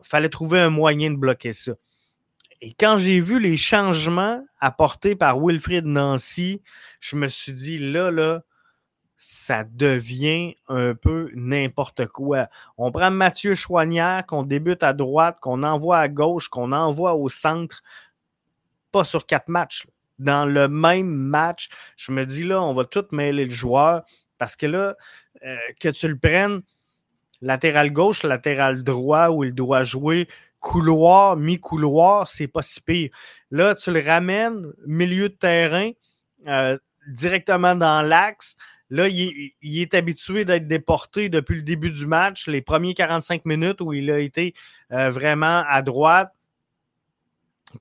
[0.00, 1.72] il fallait trouver un moyen de bloquer ça.
[2.60, 6.62] Et quand j'ai vu les changements apportés par Wilfried Nancy,
[7.00, 8.42] je me suis dit là, là,
[9.18, 12.48] ça devient un peu n'importe quoi.
[12.76, 17.28] On prend Mathieu Chouanière, qu'on débute à droite, qu'on envoie à gauche, qu'on envoie au
[17.28, 17.82] centre,
[18.92, 19.86] pas sur quatre matchs.
[20.20, 24.04] Dans le même match, je me dis là, on va tout mêler le joueur
[24.38, 24.96] parce que là,
[25.44, 26.62] euh, que tu le prennes
[27.40, 30.28] latéral gauche, latéral droit, où il doit jouer
[30.60, 33.10] couloir, mi-couloir, c'est pas si pire.
[33.50, 35.90] Là, tu le ramènes milieu de terrain,
[36.46, 36.78] euh,
[37.08, 38.56] directement dans l'axe
[38.90, 43.80] Là, il, est habitué d'être déporté depuis le début du match, les premiers 45 minutes
[43.80, 44.54] où il a été
[44.92, 46.32] euh, vraiment à droite.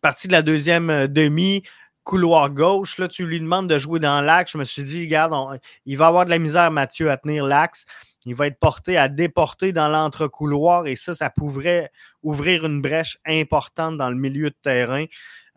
[0.01, 1.63] Partie de la deuxième euh, demi,
[2.03, 2.97] couloir gauche.
[2.97, 4.51] Là, tu lui demandes de jouer dans l'axe.
[4.51, 7.85] Je me suis dit, regarde, il va avoir de la misère, Mathieu, à tenir l'axe.
[8.25, 11.89] Il va être porté à déporter dans l'entre-couloir et ça, ça pourrait
[12.23, 15.05] ouvrir une brèche importante dans le milieu de terrain.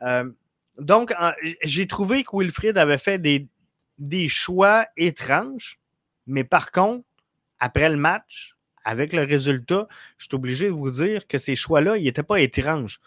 [0.03, 0.31] Euh,
[0.79, 1.13] donc,
[1.65, 3.49] j'ai trouvé que Wilfried avait fait des,
[4.01, 5.79] des choix étranges,
[6.27, 7.05] mais par contre,
[7.61, 9.87] après le match, avec le résultat,
[10.17, 13.01] je suis obligé de vous dire que ces choix-là, ils n'étaient pas étranges.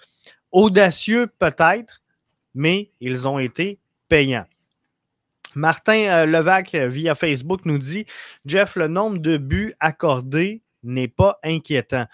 [0.51, 2.01] Audacieux peut-être,
[2.53, 4.45] mais ils ont été payants.
[5.55, 8.05] Martin euh, Levac euh, via Facebook nous dit
[8.45, 12.05] Jeff, le nombre de buts accordés n'est pas inquiétant.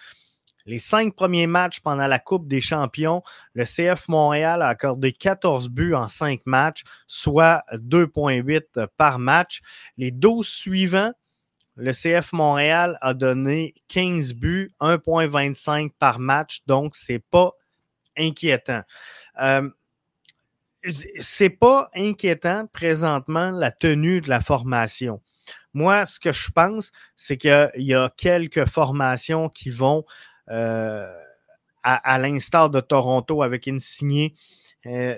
[0.69, 3.23] Les cinq premiers matchs pendant la Coupe des champions,
[3.55, 9.61] le CF Montréal a accordé 14 buts en cinq matchs, soit 2,8 par match.
[9.97, 11.11] Les 12 suivants,
[11.75, 17.53] le CF Montréal a donné 15 buts, 1,25 par match, donc c'est pas
[18.15, 18.83] inquiétant.
[19.41, 19.67] Euh,
[21.19, 25.19] c'est pas inquiétant présentement la tenue de la formation.
[25.73, 30.05] Moi, ce que je pense, c'est qu'il y a quelques formations qui vont
[30.49, 31.11] euh,
[31.83, 34.35] à, l'instar de Toronto avec une signée
[34.85, 35.15] euh,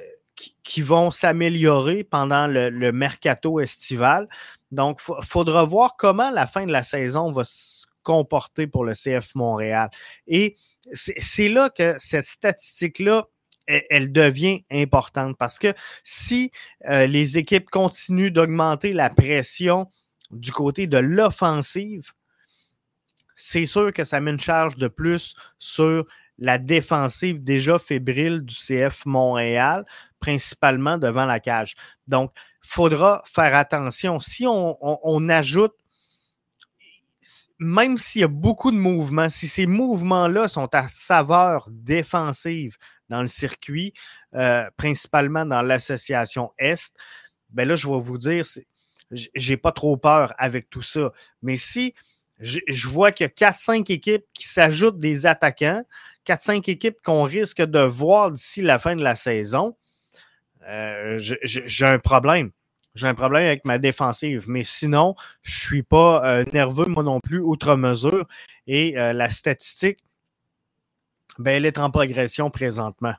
[0.63, 4.27] qui, vont s'améliorer pendant le, mercato estival.
[4.71, 8.93] Donc, il faudra voir comment la fin de la saison va se comporter pour le
[8.93, 9.89] CF Montréal.
[10.27, 10.55] Et
[10.93, 13.27] c'est là que cette statistique-là
[13.89, 16.51] elle, devient importante parce que si
[16.89, 19.91] euh, les équipes continuent d'augmenter la pression
[20.31, 22.11] du côté de l'offensive,
[23.43, 26.05] c'est sûr que ça met une charge de plus sur
[26.37, 29.83] la défensive déjà fébrile du CF Montréal,
[30.19, 31.75] principalement devant la cage.
[32.07, 32.31] Donc,
[32.63, 34.19] il faudra faire attention.
[34.19, 35.73] Si on, ajoute,
[37.57, 42.77] même s'il y a beaucoup de mouvements, si ces mouvements-là sont à saveur défensive
[43.09, 43.93] dans le circuit,
[44.35, 46.93] euh, principalement dans l'association Est,
[47.49, 48.45] ben là, je vais vous dire,
[49.11, 51.11] j'ai pas trop peur avec tout ça.
[51.41, 51.95] Mais si
[52.41, 55.83] je, vois qu'il y a 4-5 équipes qui s'ajoutent des attaquants,
[56.25, 59.75] 4-5 équipes qu'on risque de voir d'ici la fin de la saison,
[60.67, 62.51] euh, j'ai un problème.
[62.93, 64.45] J'ai un problème avec ma défensive.
[64.47, 68.25] Mais sinon, je ne suis pas euh, nerveux, moi non plus, outre mesure.
[68.67, 69.99] Et euh, la statistique,
[71.39, 73.13] ben, elle est en progression présentement.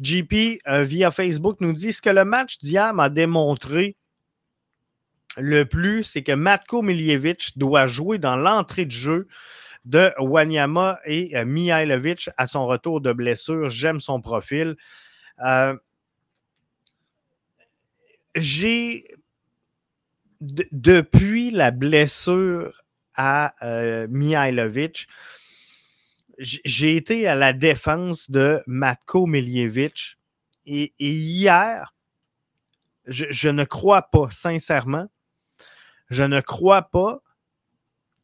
[0.00, 3.96] JP, via Facebook, nous dit ce que le match d'hier m'a démontré
[5.36, 9.28] le plus, c'est que Matko Miljevic doit jouer dans l'entrée de jeu
[9.84, 13.70] de Wanyama et euh, Mihailovic à son retour de blessure.
[13.70, 14.76] J'aime son profil.
[15.40, 15.76] Euh,
[18.34, 19.06] j'ai,
[20.40, 22.82] depuis la blessure
[23.14, 25.08] à euh, Mihailovic,
[26.38, 30.18] j'ai été à la défense de Matko Miljevic.
[30.64, 31.94] Et, hier,
[33.06, 35.08] je, ne crois pas, sincèrement,
[36.12, 37.20] je ne crois pas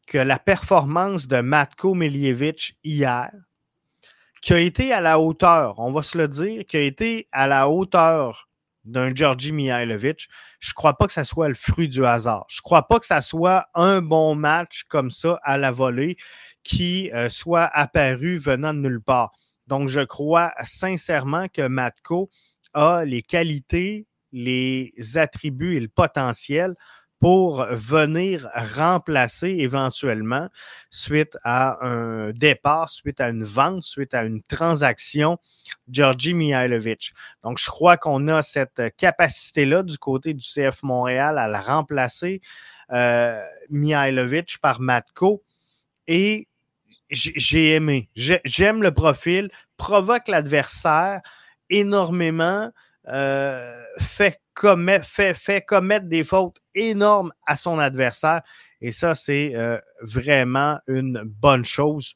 [0.06, 3.32] que la performance de Matko Miljevic hier,
[4.42, 7.46] qui a été à la hauteur, on va se le dire, qui a été à
[7.46, 8.48] la hauteur
[8.84, 10.28] d'un Georgi Mihailovic,
[10.60, 12.44] je ne crois pas que ça soit le fruit du hasard.
[12.48, 16.16] Je ne crois pas que ça soit un bon match comme ça à la volée
[16.64, 19.32] qui euh, soit apparu venant de nulle part.
[19.66, 22.30] Donc, je crois sincèrement que Matko
[22.74, 26.74] a les qualités, les attributs et le potentiel
[27.20, 30.48] pour venir remplacer éventuellement,
[30.90, 35.38] suite à un départ, suite à une vente, suite à une transaction,
[35.90, 37.12] Georgi Mihailovic.
[37.42, 42.40] Donc, je crois qu'on a cette capacité-là du côté du CF Montréal à la remplacer,
[42.92, 45.42] euh, Mihailovic par Matko.
[46.06, 46.46] Et
[47.10, 48.08] j'ai aimé.
[48.14, 51.20] J'aime le profil, provoque l'adversaire
[51.70, 52.70] énormément,
[53.08, 54.40] euh, fait
[55.02, 58.42] fait, commettre des fautes énormes à son adversaire.
[58.80, 62.14] Et ça, c'est euh, vraiment une bonne chose.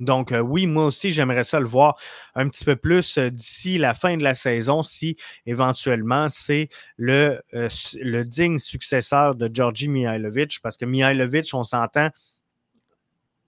[0.00, 1.96] Donc, euh, oui, moi aussi, j'aimerais ça le voir
[2.34, 5.16] un petit peu plus euh, d'ici la fin de la saison, si
[5.46, 12.08] éventuellement c'est le, le digne successeur de Georgi Mihailovic, parce que Mihailovic, on s'entend,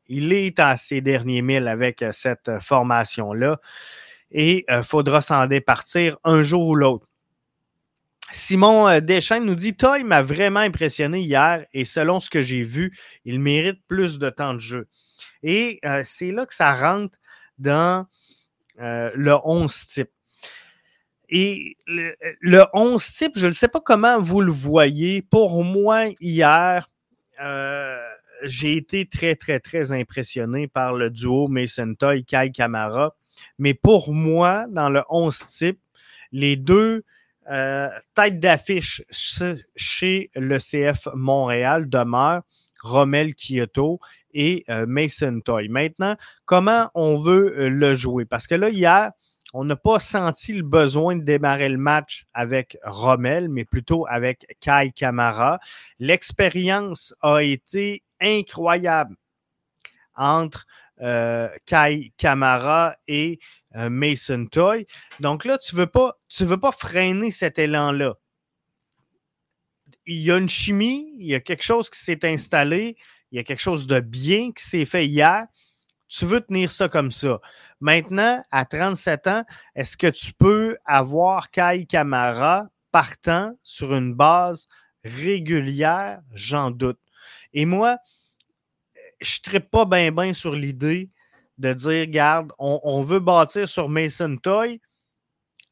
[0.09, 3.61] il est à ses derniers milles avec cette formation-là
[4.31, 7.06] et il faudra s'en départir un jour ou l'autre.
[8.31, 12.63] Simon euh, Deschênes nous dit Toy m'a vraiment impressionné hier et selon ce que j'ai
[12.63, 12.93] vu,
[13.25, 14.89] il mérite plus de temps de jeu.
[15.43, 17.19] Et euh, c'est là que ça rentre
[17.59, 18.07] dans
[18.81, 20.11] euh, le 11 type.
[21.29, 25.23] Et le, 11 type, je ne sais pas comment vous le voyez.
[25.23, 26.89] Pour moi, hier,
[28.45, 33.17] j'ai été très, très, très impressionné par le duo Mason Toy, Kai Kamara.
[33.59, 35.81] Mais pour moi, dans le 11 type,
[36.31, 37.03] les deux
[37.51, 39.03] euh, tête d'affiche
[39.77, 42.43] chez le CF Montréal demeure
[42.83, 44.01] Rommel Kyoto
[44.33, 45.69] et euh, Mason Toy.
[45.69, 48.25] Maintenant, comment on veut euh, le jouer?
[48.25, 49.13] Parce que là, hier,
[49.55, 54.45] on n'a pas senti le besoin de démarrer le match avec Rommel, mais plutôt avec
[54.61, 55.61] Kai Kamara.
[56.01, 59.17] L'expérience a été incroyable
[60.17, 60.67] entre
[60.99, 63.39] Kai Kamara et
[63.77, 64.87] euh, Mason Toy.
[65.21, 68.15] Donc là, tu ne veux, pas, freiner cet élan-là.
[70.07, 72.97] Il y a une chimie, il y a quelque chose qui s'est installé,
[73.31, 75.47] il y a quelque chose de bien qui s'est fait hier.
[76.09, 77.41] Tu veux tenir ça comme ça.
[77.81, 84.69] Maintenant, à 37 ans, est-ce que tu peux avoir Kai Kamara partant sur une base
[85.05, 86.21] régulière?
[86.33, 87.01] J'en doute.
[87.53, 87.99] Et moi,
[89.21, 91.11] je ne pas bien bien sur l'idée
[91.59, 94.81] de dire, garde, on, veut bâtir sur Mason Toy,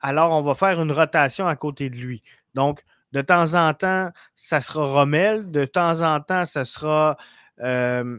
[0.00, 2.22] alors on va faire une rotation à côté de lui.
[2.54, 7.16] Donc, de temps en temps, ça sera Rommel, de temps en temps, ça sera
[7.60, 8.18] euh,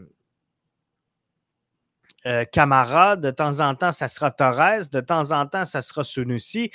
[2.26, 6.02] euh, Camara, de temps en temps, ça sera Torres, de temps en temps, ça sera
[6.02, 6.70] Sunusi.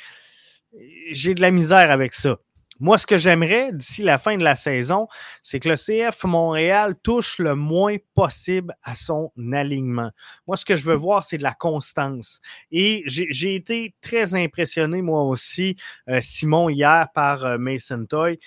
[1.11, 2.37] J'ai de la misère avec ça.
[2.81, 5.07] Moi, ce que j'aimerais d'ici la fin de la saison,
[5.43, 10.09] c'est que le CF Montréal touche le moins possible à son alignement.
[10.47, 12.41] Moi, ce que je veux voir, c'est de la constance.
[12.71, 15.75] Et j'ai été très impressionné, moi aussi,
[16.09, 18.39] euh, Simon, hier, par euh, Mason Toy.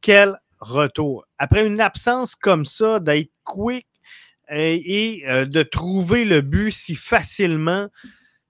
[0.00, 1.26] Quel retour.
[1.36, 3.86] Après une absence comme ça, d'être quick,
[4.50, 7.88] et, de trouver le but si facilement.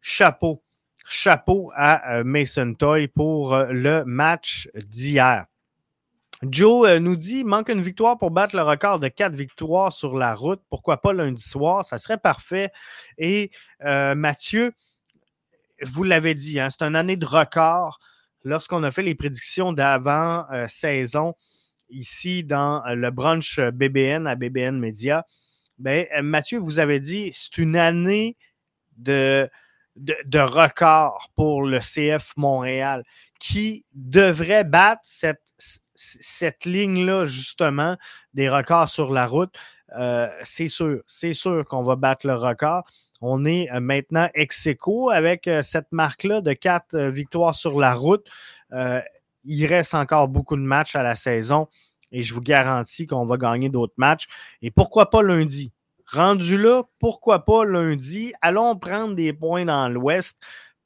[0.00, 0.62] Chapeau.
[1.08, 5.46] Chapeau à Mason Toy pour le match d'hier.
[6.42, 10.34] Joe nous dit manque une victoire pour battre le record de quatre victoires sur la
[10.34, 10.60] route.
[10.68, 11.84] Pourquoi pas lundi soir?
[11.84, 12.70] Ça serait parfait.
[13.16, 13.50] Et
[13.80, 14.72] Mathieu,
[15.82, 17.98] vous l'avez dit, hein, c'est une année de record.
[18.44, 21.34] Lorsqu'on a fait les prédictions d'avant-saison
[21.90, 25.24] ici dans le brunch BBN à BBN Media,
[25.78, 28.36] ben, Mathieu, vous avez dit c'est une année
[28.96, 29.48] de,
[29.98, 33.04] de, record pour le CF Montréal
[33.38, 37.96] qui devrait battre cette, ligne-là, justement,
[38.34, 39.54] des records sur la route?
[39.96, 42.84] Euh, c'est sûr, c'est sûr qu'on va battre le record.
[43.20, 44.68] On est euh, maintenant ex
[45.12, 48.26] avec euh, cette marque-là de quatre victoires sur la route.
[49.44, 51.68] il reste encore beaucoup de matchs à la saison
[52.12, 54.26] et je vous garantis qu'on va gagner d'autres matchs.
[54.62, 55.72] Et pourquoi pas lundi?
[56.10, 58.32] Rendu là, pourquoi pas lundi?
[58.40, 60.38] Allons prendre des points dans l'Ouest.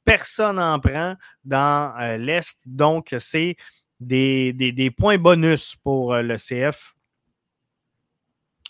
[0.03, 1.15] Personne n'en prend
[1.45, 2.59] dans l'Est.
[2.65, 3.55] Donc, c'est
[4.01, 6.93] des, des, points bonus pour le CF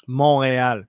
[0.07, 0.87] Montréal.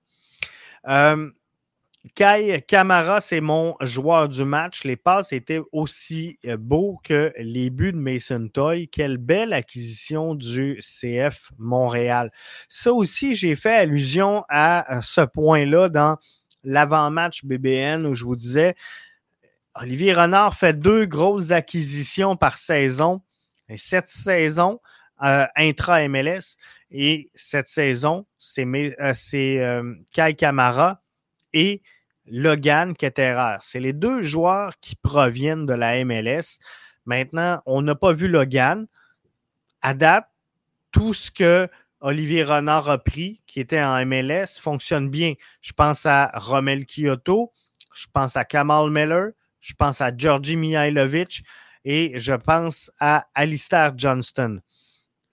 [2.13, 4.83] Kai Camara, c'est mon joueur du match.
[4.83, 8.87] Les passes étaient aussi euh, beaux que les buts de Mason Toy.
[8.87, 12.31] Quelle belle acquisition du CF Montréal.
[12.69, 16.17] Ça aussi, j'ai fait allusion à ce point-là dans
[16.63, 18.75] l'avant-match BBN où je vous disais
[19.75, 23.21] Olivier Renard fait deux grosses acquisitions par saison.
[23.67, 24.79] Et cette saison,
[25.23, 26.57] euh, intra-MLS,
[26.91, 31.01] et cette saison, c'est euh, Kai Camara
[31.53, 31.81] et
[32.27, 33.57] Logan Ketterer.
[33.59, 36.59] C'est les deux joueurs qui proviennent de la MLS.
[37.05, 38.87] Maintenant, on n'a pas vu Logan.
[39.81, 40.27] À date,
[40.91, 41.69] tout ce que
[41.99, 45.33] Olivier Renard a pris, qui était en MLS, fonctionne bien.
[45.61, 47.51] Je pense à Romel Kyoto,
[47.93, 51.43] je pense à Kamal Miller, je pense à Georgi Mihailovic
[51.83, 54.61] et je pense à Alistair Johnston.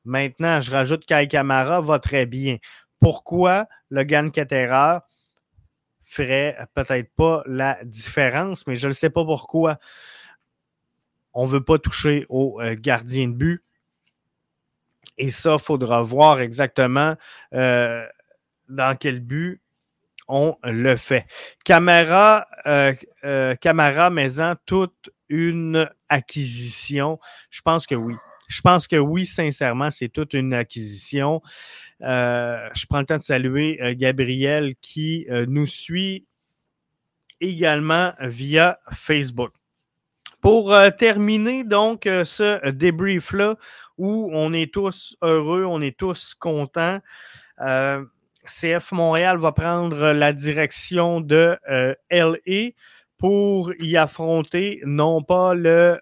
[0.04, 2.56] Maintenant, je rajoute Kai Kamara va très bien.
[2.98, 4.98] Pourquoi Logan Ketterer?
[6.12, 9.78] Ferait peut-être pas la différence, mais je ne sais pas pourquoi
[11.32, 13.64] on ne veut pas toucher au euh, gardien de but.
[15.16, 17.16] Et ça, il faudra voir exactement
[17.54, 18.06] euh,
[18.68, 19.62] dans quel but
[20.28, 21.26] on le fait.
[21.64, 27.18] Caméra, euh, Camara maison, toute une acquisition.
[27.50, 28.14] Je pense que oui.
[28.48, 31.40] Je pense que oui, sincèrement, c'est toute une acquisition.
[32.00, 36.26] Euh, je prends le temps de saluer euh, Gabriel qui euh, nous suit
[37.40, 39.52] également via Facebook.
[40.40, 43.56] Pour terminer donc ce débrief-là
[43.96, 46.98] où on est tous heureux, on est tous contents,
[47.58, 51.56] CF Montréal va prendre la direction de
[52.10, 52.70] LA
[53.18, 56.00] pour y affronter non pas le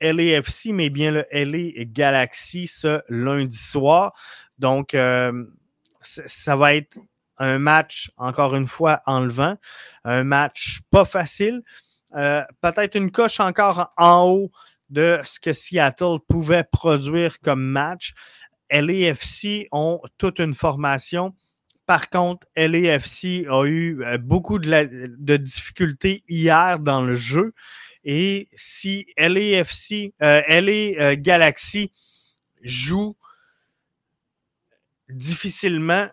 [0.00, 4.12] LAFC, mais bien le LA Galaxy ce lundi soir.
[4.58, 5.44] Donc, euh,
[6.02, 6.98] ça va être
[7.38, 9.56] un match, encore une fois, enlevant.
[10.04, 11.62] Un match pas facile.
[12.16, 14.50] Euh, peut-être une coche encore en haut
[14.90, 18.14] de ce que Seattle pouvait produire comme match.
[18.70, 21.34] LAFC ont toute une formation.
[21.86, 27.54] Par contre, LAFC a eu euh, beaucoup de, difficultés hier dans le jeu.
[28.04, 31.92] Et si LAFC, LA Galaxy
[32.62, 33.17] joue
[35.08, 36.08] difficilement.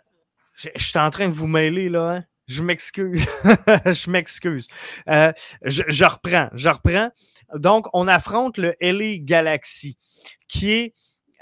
[0.56, 2.16] Je, suis en train de vous mêler là.
[2.16, 2.24] Hein?
[2.48, 3.26] Je m'excuse.
[3.86, 4.68] je m'excuse.
[5.10, 5.32] Euh,
[5.64, 6.50] je, reprends.
[6.54, 7.10] Je reprends.
[7.56, 9.98] Donc, on affronte le LA Galaxy,
[10.48, 10.94] qui est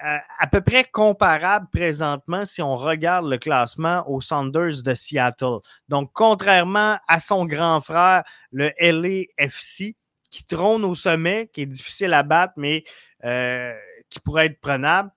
[0.03, 5.59] euh, à peu près comparable présentement si on regarde le classement aux Saunders de Seattle.
[5.87, 9.95] Donc, contrairement à son grand frère, le LAFC,
[10.29, 12.83] qui trône au sommet, qui est difficile à battre, mais
[13.23, 13.73] euh,
[14.09, 15.11] qui pourrait être prenable.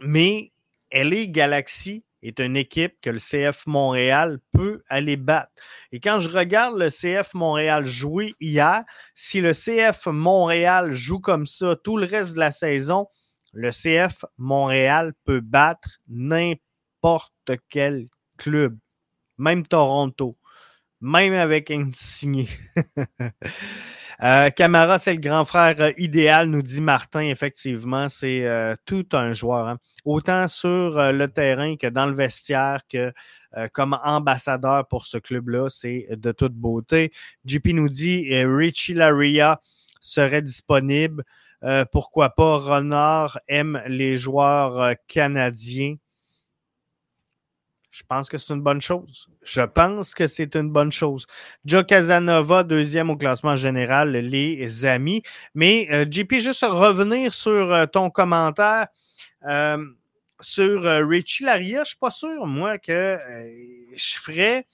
[0.00, 0.52] Mais
[0.94, 5.52] LA Galaxy est une équipe que le CF Montréal peut aller battre.
[5.92, 11.46] Et quand je regarde le CF Montréal jouer hier, si le CF Montréal joue comme
[11.46, 13.08] ça tout le reste de la saison,
[13.52, 17.32] le CF Montréal peut battre n'importe
[17.68, 18.06] quel
[18.38, 18.78] club,
[19.36, 20.38] même Toronto,
[21.00, 22.48] même avec un signé.
[24.22, 27.22] Euh, Camara, c'est le grand frère euh, idéal, nous dit Martin.
[27.22, 29.68] Effectivement, c'est euh, tout un joueur.
[29.68, 29.78] Hein.
[30.04, 33.12] Autant sur le terrain que dans le vestiaire, que
[33.72, 37.10] comme ambassadeur pour ce club-là, c'est de toute beauté.
[37.46, 39.62] JP nous dit Richie Laria
[40.00, 41.24] serait disponible.
[41.90, 42.56] pourquoi pas?
[42.56, 45.94] Renard aime les joueurs canadiens.
[47.94, 49.28] Je pense que c'est une bonne chose.
[49.44, 51.28] Je pense que c'est une bonne chose.
[51.64, 55.22] Joe Casanova, deuxième au classement général, les amis.
[55.54, 58.88] Mais euh, JP, juste revenir sur euh, ton commentaire
[59.46, 59.78] euh,
[60.40, 61.76] sur Richie Laria.
[61.76, 63.16] Je ne suis pas sûr, moi, que
[63.94, 64.66] je ferais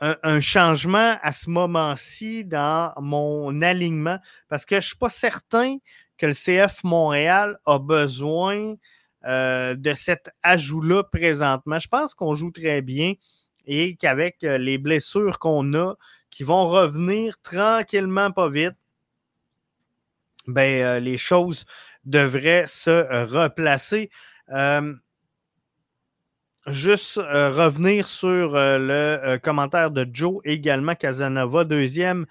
[0.00, 4.18] un, changement à ce moment-ci dans mon alignement
[4.48, 5.76] parce que je ne suis pas certain
[6.16, 8.76] que le CF Montréal a besoin
[9.24, 11.78] euh, de cet ajout-là présentement.
[11.78, 13.14] Je pense qu'on joue très bien
[13.66, 15.94] et qu'avec euh, les blessures qu'on a,
[16.30, 18.74] qui vont revenir tranquillement, pas vite,
[20.48, 21.66] ben, euh, les choses
[22.04, 24.10] devraient se replacer.
[26.66, 32.26] juste revenir sur le commentaire de Joe également, Casanova, deuxième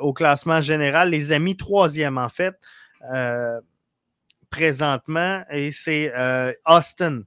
[0.00, 2.58] au classement général, les amis, troisième en fait
[4.60, 7.22] présentement et c'est euh, Austin.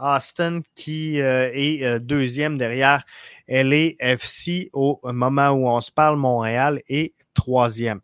[0.00, 3.04] Austin qui euh, est euh, deuxième derrière
[3.48, 6.16] LAFC au moment où on se parle.
[6.16, 8.00] Montréal est troisième.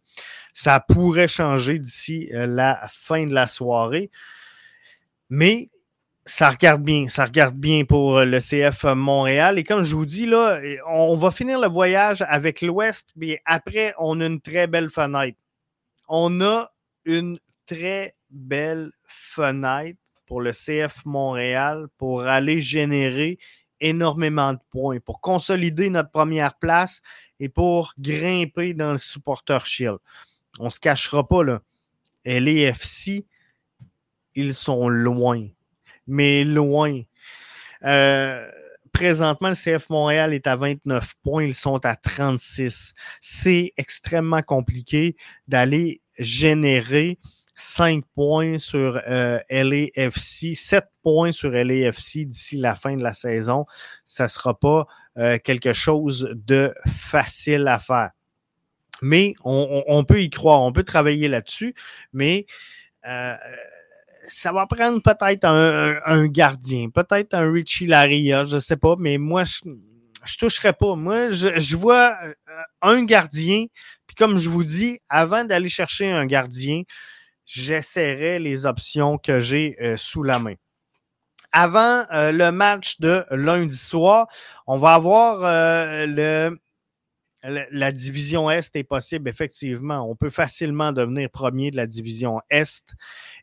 [0.53, 4.11] Ça pourrait changer d'ici la fin de la soirée.
[5.31, 5.71] Mais
[6.27, 9.59] ça regarde bien, ça regarde bien pour le CF Montréal.
[9.59, 13.95] Et comme je vous dis, là, on va finir le voyage avec l'Ouest, mais après,
[13.99, 15.39] on a une très belle fenêtre.
[16.09, 16.71] On a
[17.07, 23.39] une très belle fenêtre pour le CF Montréal pour aller générer
[23.81, 27.03] énormément de points, pour consolider notre première place
[27.41, 29.99] et pour grimper dans le supporter shield.
[30.59, 31.61] On ne se cachera pas, là.
[32.25, 33.27] LAFC,
[34.35, 35.47] ils sont loin,
[36.07, 37.03] mais loin.
[37.85, 38.51] Euh,
[38.93, 42.95] présentement, le CF Montréal est à 29 points, ils sont à 36.
[43.21, 45.17] C'est extrêmement compliqué
[45.49, 47.19] d'aller générer
[47.57, 53.67] 5 points sur euh, LAFC, 7 points sur LAFC d'ici la fin de la saison.
[54.05, 54.87] Ça ne sera pas
[55.19, 58.11] euh, quelque chose de facile à faire.
[59.03, 61.75] Mais on, peut y croire, on peut travailler là-dessus,
[62.13, 62.47] mais
[63.07, 63.35] euh,
[64.29, 69.19] ça va prendre peut-être un, gardien, peut-être un Richie Laria, je ne sais pas, mais
[69.19, 70.95] moi, je ne toucherai pas.
[70.95, 72.17] Moi, je, je vois
[72.81, 73.67] un gardien,
[74.07, 76.83] puis comme je vous dis, avant d'aller chercher un gardien,
[77.47, 80.55] j'essaierai les options que j'ai euh, sous la main.
[81.53, 84.27] Avant euh, le match de lundi soir,
[84.67, 86.59] on va avoir euh, le,
[87.71, 90.09] la division Est est possible, effectivement.
[90.11, 92.95] On peut facilement devenir premier de la division Est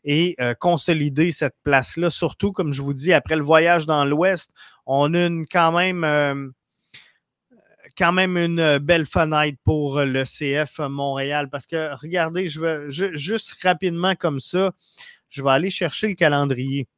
[0.02, 2.10] et consolider cette place-là.
[2.10, 4.50] Surtout, comme je vous dis, après le voyage dans l'Ouest,
[4.86, 6.52] on a une, quand même
[7.96, 12.60] quand même une euh, belle fenêtre pour euh, le CF Montréal parce que regardez, je
[12.60, 14.72] vais juste rapidement comme ça,
[15.28, 16.88] je vais aller chercher le calendrier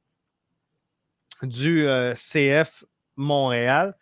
[1.43, 2.85] du euh, CF
[3.17, 3.97] Montréal.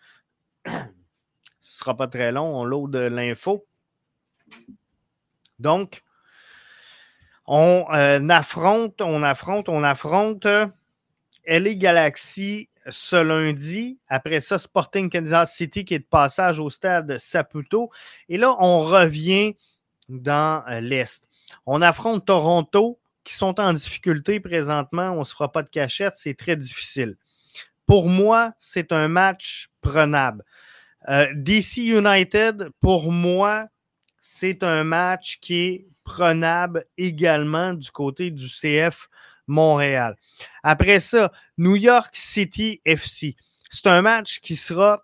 [0.65, 3.67] Ce sera pas très long, on load l'info.
[5.59, 6.03] Donc,
[7.47, 7.85] on
[8.29, 10.47] affronte, on affronte, on affronte
[11.47, 13.99] LA Galaxy ce lundi.
[14.09, 17.91] Après ça, Sporting Kansas City qui est de passage au stade Saputo.
[18.29, 19.57] Et là, on revient
[20.09, 21.29] dans euh, l'Est.
[21.67, 25.11] On affronte Toronto qui sont en difficulté présentement.
[25.11, 26.15] On ne se fera pas de cachette.
[26.17, 27.17] C'est très difficile.
[27.87, 30.45] Pour moi, c'est un match prenable.
[31.09, 33.67] Euh, DC United, pour moi,
[34.21, 39.09] c'est un match qui est prenable également du côté du CF
[39.47, 40.17] Montréal.
[40.63, 43.37] Après ça, New York City FC.
[43.71, 45.03] C'est un match qui sera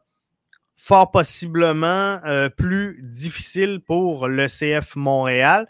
[0.76, 5.66] fort possiblement euh, plus difficile pour le CF Montréal.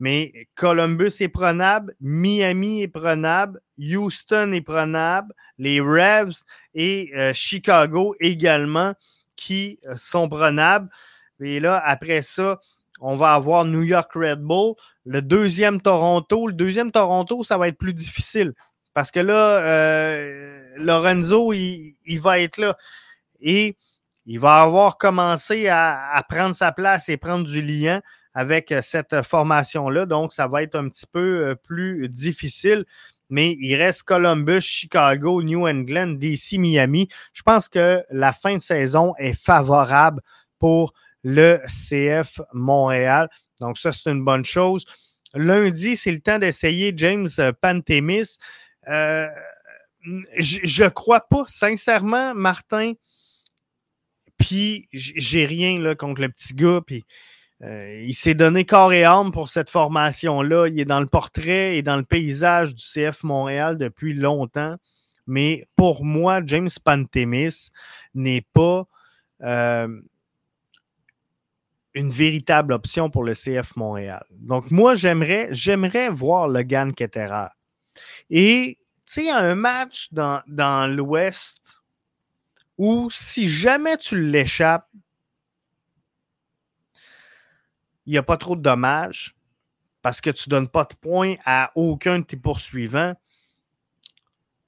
[0.00, 6.42] Mais Columbus est prenable, Miami est prenable, Houston est prenable, les Revs
[6.74, 8.94] et euh, Chicago également
[9.36, 10.88] qui euh, sont prenables.
[11.40, 12.60] Et là, après ça,
[13.00, 14.74] on va avoir New York Red Bull,
[15.04, 16.46] le deuxième Toronto.
[16.46, 18.52] Le deuxième Toronto, ça va être plus difficile
[18.94, 22.76] parce que là, euh, Lorenzo, il, va être là
[23.40, 23.76] et
[24.26, 28.00] il va avoir commencé à, prendre sa place et prendre du lien
[28.34, 30.06] avec cette formation-là.
[30.06, 32.84] Donc, ça va être un petit peu euh, plus difficile.
[33.28, 37.08] Mais il reste Columbus, Chicago, New England, DC, Miami.
[37.32, 40.20] Je pense que la fin de saison est favorable
[40.58, 40.92] pour
[41.22, 43.28] le CF Montréal.
[43.60, 44.84] Donc, ça, c'est une bonne chose.
[45.34, 47.28] Lundi, c'est le temps d'essayer James
[47.60, 48.36] Pantemis.
[48.88, 49.28] Euh,
[50.38, 52.94] je ne crois pas, sincèrement, Martin.
[54.38, 56.80] Puis, j'ai rien là, contre le petit gars.
[56.84, 57.04] Puis,
[57.62, 60.68] euh, il s'est donné corps et âme pour cette formation-là.
[60.68, 64.76] Il est dans le portrait et dans le paysage du CF Montréal depuis longtemps.
[65.26, 67.70] mais pour moi, James Pantemis
[68.14, 68.86] n'est pas
[69.42, 70.00] euh,
[71.94, 74.24] une véritable option pour le CF Montréal.
[74.30, 77.48] Donc, moi, j'aimerais, j'aimerais voir Logan Ketterer.
[78.28, 81.80] Et, tu sais, un match dans, dans l'Ouest
[82.78, 84.88] où si jamais tu l'échappes,
[88.06, 89.36] il n'y a pas trop de dommages
[90.02, 93.14] parce que tu ne donnes pas de points à aucun de tes poursuivants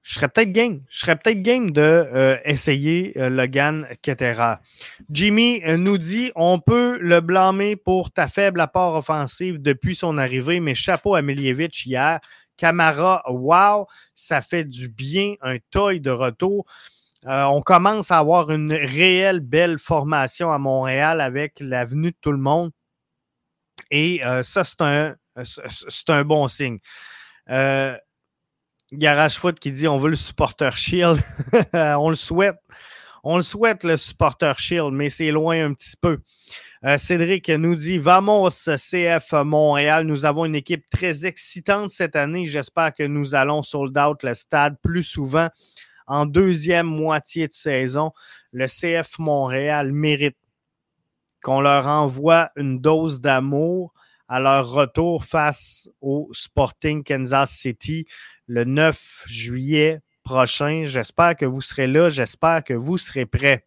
[0.02, 0.82] je serais peut-être game.
[0.88, 4.60] Je serais peut-être game de euh, essayer euh, Logan Ketera.
[5.10, 10.18] Jimmy euh, nous dit on peut le blâmer pour ta faible apport offensive depuis son
[10.18, 12.20] arrivée, mais chapeau à Milievich hier.
[12.56, 16.66] Camara, wow, ça fait du bien, un toy de retour.
[17.24, 22.30] on commence à avoir une réelle belle formation à Montréal avec la venue de tout
[22.30, 22.70] le monde.
[23.90, 26.78] Et ça, c'est un, c'est un bon signe.
[28.92, 31.20] Garage Foot qui dit on veut le supporter Shield.
[31.72, 32.56] on le souhaite.
[33.24, 36.18] On le souhaite, le supporter Shield, mais c'est loin un petit peu.
[36.84, 40.04] Euh, Cédric nous dit Vamos CF Montréal.
[40.04, 42.46] Nous avons une équipe très excitante cette année.
[42.46, 45.48] J'espère que nous allons sold out le stade plus souvent
[46.08, 48.10] en deuxième moitié de saison.
[48.50, 50.36] Le CF Montréal mérite
[51.44, 53.94] qu'on leur envoie une dose d'amour
[54.32, 58.06] à leur retour face au Sporting Kansas City
[58.46, 60.84] le 9 juillet prochain.
[60.86, 62.08] J'espère que vous serez là.
[62.08, 63.66] J'espère que vous serez prêts.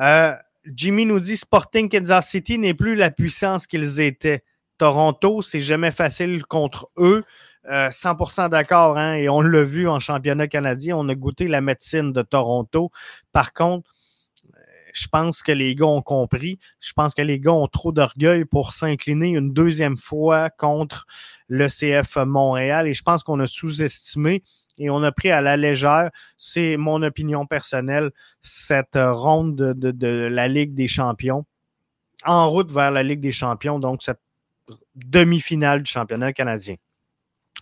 [0.00, 4.42] Euh, Jimmy nous dit Sporting Kansas City n'est plus la puissance qu'ils étaient.
[4.76, 7.22] Toronto, c'est jamais facile contre eux.
[7.68, 11.60] 100% euh, d'accord, hein, et on l'a vu en championnat canadien, on a goûté la
[11.60, 12.90] médecine de Toronto.
[13.30, 13.92] Par contre,
[15.00, 16.58] je pense que les gars ont compris.
[16.78, 21.06] Je pense que les gars ont trop d'orgueil pour s'incliner une deuxième fois contre
[21.48, 22.86] le CF Montréal.
[22.86, 24.42] Et je pense qu'on a sous-estimé
[24.76, 28.10] et on a pris à la légère, c'est mon opinion personnelle,
[28.42, 31.44] cette ronde de, de, la Ligue des champions
[32.24, 34.20] en route vers la Ligue des champions, donc cette
[34.94, 36.76] demi-finale du championnat canadien.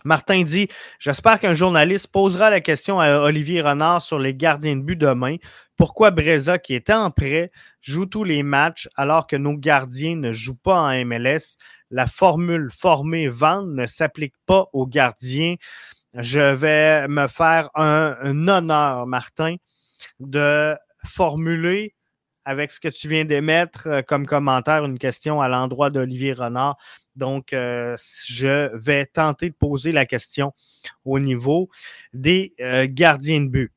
[0.05, 0.67] Martin dit
[0.99, 5.35] J'espère qu'un journaliste posera la question à Olivier Renard sur les gardiens de but demain.
[5.75, 10.31] Pourquoi Breza, qui est en prêt, joue tous les matchs alors que nos gardiens ne
[10.31, 11.57] jouent pas en MLS
[11.89, 15.55] La formule former vendre ne s'applique pas aux gardiens.
[16.13, 19.55] Je vais me faire un honneur, Martin,
[20.19, 20.75] de
[21.05, 21.93] formuler
[22.49, 26.77] avec ce que tu viens d'émettre euh, comme commentaire une question à l'endroit d'Olivier Renard
[27.15, 27.97] donc, euh,
[28.27, 30.53] je vais tenter de poser la question
[31.03, 31.69] au niveau
[32.13, 33.73] des euh, gardiens de but.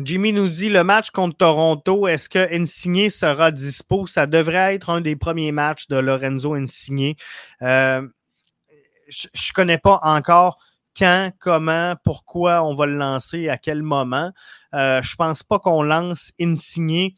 [0.00, 4.06] Jimmy nous dit le match contre Toronto, est-ce que Insigné sera dispo?
[4.06, 7.16] Ça devrait être un des premiers matchs de Lorenzo Insigné.
[7.60, 10.58] Je ne connais pas encore
[10.96, 14.32] quand, comment, pourquoi on va le lancer, à quel moment.
[14.72, 17.14] je ne pense pas qu'on lance Insigné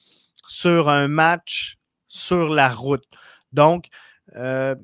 [0.46, 1.76] sur un match
[2.08, 3.04] sur la route.
[3.52, 3.88] Donc,
[4.36, 4.74] euh,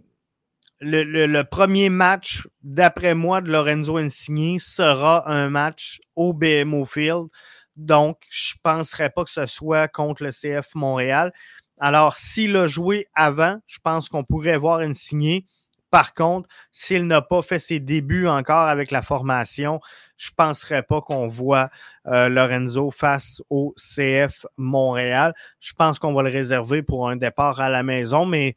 [0.81, 7.29] le, premier match, d'après moi, de Lorenzo Insigne sera un match au BMO Field.
[7.77, 11.33] Donc, je ne penserais pas que ce soit contre le CF Montréal.
[11.79, 15.47] Alors, s'il a joué avant, je pense qu'on pourrait voir Insigné.
[15.93, 19.79] Par contre, s'il n'a pas fait ses débuts encore avec la formation,
[20.17, 21.69] je ne penserais pas qu'on voit
[22.07, 25.35] euh, Lorenzo face au CF Montréal.
[25.61, 28.57] Je pense qu'on va le réserver pour un départ à la maison, mais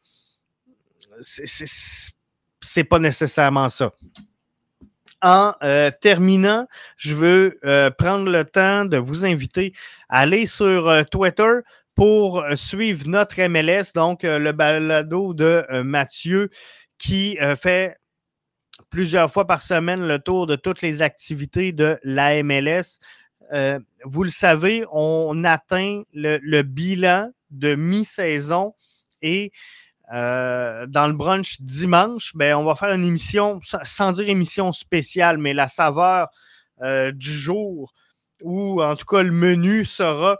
[1.20, 3.92] c'est pas nécessairement ça.
[5.20, 6.66] En euh, terminant,
[6.96, 9.74] je veux euh, prendre le temps de vous inviter
[10.08, 11.52] à aller sur Twitter
[11.94, 16.50] pour suivre notre MLS, donc le balado de Mathieu
[16.98, 17.96] qui fait
[18.90, 22.98] plusieurs fois par semaine le tour de toutes les activités de la MLS.
[24.04, 28.74] vous le savez, on atteint le bilan de mi-saison
[29.22, 29.52] et
[30.12, 35.38] euh, dans le brunch dimanche, ben, on va faire une émission, sans dire émission spéciale,
[35.38, 36.28] mais la saveur
[36.82, 37.92] euh, du jour,
[38.40, 40.38] ou en tout cas le menu sera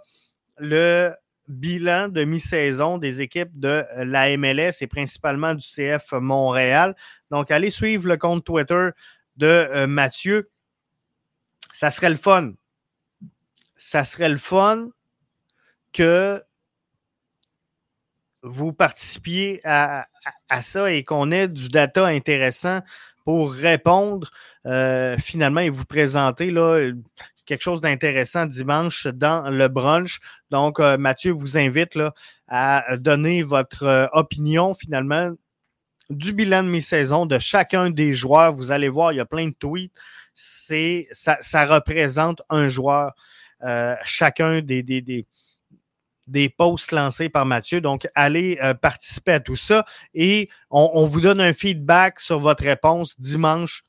[0.59, 1.13] le
[1.49, 6.95] bilan de mi-saison des équipes de la MLS et principalement du CF Montréal.
[7.31, 8.91] Donc, allez suivre le compte Twitter
[9.37, 10.51] de euh, Mathieu.
[11.73, 12.53] Ça serait le fun.
[13.77, 14.89] Ça serait le fun
[15.93, 16.43] que
[18.43, 20.07] vous participiez à,
[20.61, 22.81] ça et qu'on ait du data intéressant
[23.25, 24.31] pour répondre
[24.67, 26.93] euh, finalement et vous présenter là,
[27.47, 30.21] quelque chose d'intéressant dimanche dans le brunch.
[30.51, 31.99] Donc, euh, Mathieu vous invite
[32.49, 35.31] à donner votre euh, opinion finalement
[36.11, 38.55] du bilan de mi-saison de chacun des joueurs.
[38.55, 39.93] Vous allez voir, il y a plein de tweets.
[40.35, 43.15] C'est, ça, représente un joueur,
[43.63, 45.25] euh, chacun des,
[46.59, 47.81] posts lancés par Mathieu.
[47.81, 53.19] Donc, allez participer à tout ça et on, vous donne un feedback sur votre réponse
[53.19, 53.86] dimanche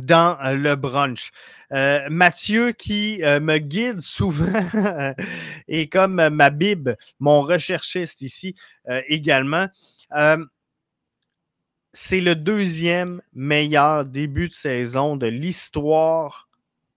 [0.00, 1.30] dans euh, le brunch.
[1.72, 4.46] Euh, Mathieu qui euh, me guide souvent
[5.68, 6.90] et comme ma bib,
[7.20, 8.54] mon recherchiste ici
[9.08, 9.68] également.
[11.92, 16.48] c'est le deuxième meilleur début de saison de l'histoire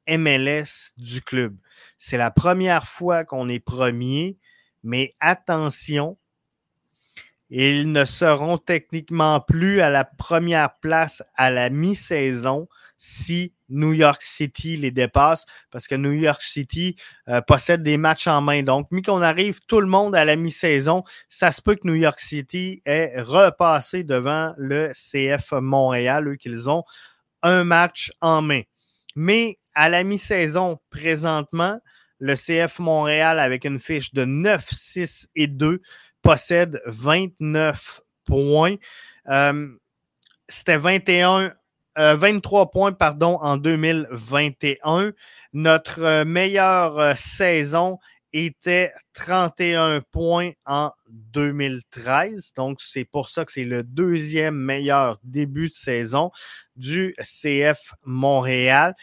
[0.08, 1.56] MLS du club.
[1.98, 4.38] C'est la première fois qu'on est premier,
[4.84, 6.18] mais attention,
[7.50, 12.68] ils ne seront techniquement plus à la première place à la mi-saison
[13.00, 16.96] si New York City les dépasse, parce que New York City
[17.28, 18.62] euh, possède des matchs en main.
[18.62, 21.96] Donc, mis qu'on arrive tout le monde à la mi-saison, ça se peut que New
[21.96, 26.84] York City ait repassé devant le CF Montréal, eux qu'ils ont
[27.42, 28.62] un match en main.
[29.16, 31.80] Mais à la mi-saison, présentement,
[32.20, 35.82] le CF Montréal, avec une fiche de 9, 6 et 2,
[36.22, 38.76] possède 29 points.
[39.28, 39.68] Euh,
[40.48, 41.54] C'était 21
[41.96, 45.12] 23 euh, points pardon, en 2021.
[45.54, 47.98] Notre euh, meilleure saison
[48.32, 52.54] était 31 points en 2013.
[52.56, 56.32] Donc, c'est pour ça que c'est le deuxième meilleur début de saison
[56.76, 58.94] du CF Montréal.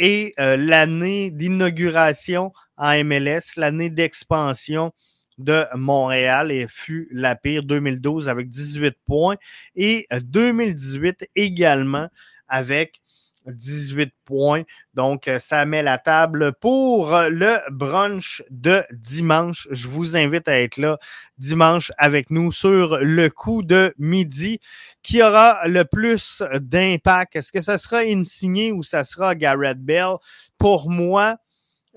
[0.00, 4.92] Et l'année d'inauguration en MLS, l'année d'expansion
[5.38, 9.36] de Montréal et fut la pire 2012 avec 18 points
[9.74, 12.08] et 2018 également
[12.48, 13.00] avec
[13.46, 14.62] 18 points.
[14.94, 19.68] Donc, euh, ça met la table pour le brunch de dimanche.
[19.70, 20.98] Je vous invite à être là
[21.38, 24.60] dimanche avec nous sur le coup de midi.
[25.02, 27.36] Qui aura le plus d'impact?
[27.36, 30.16] Est-ce que ça sera Insigné ou ça sera Garrett Bell?
[30.58, 31.36] Pour moi,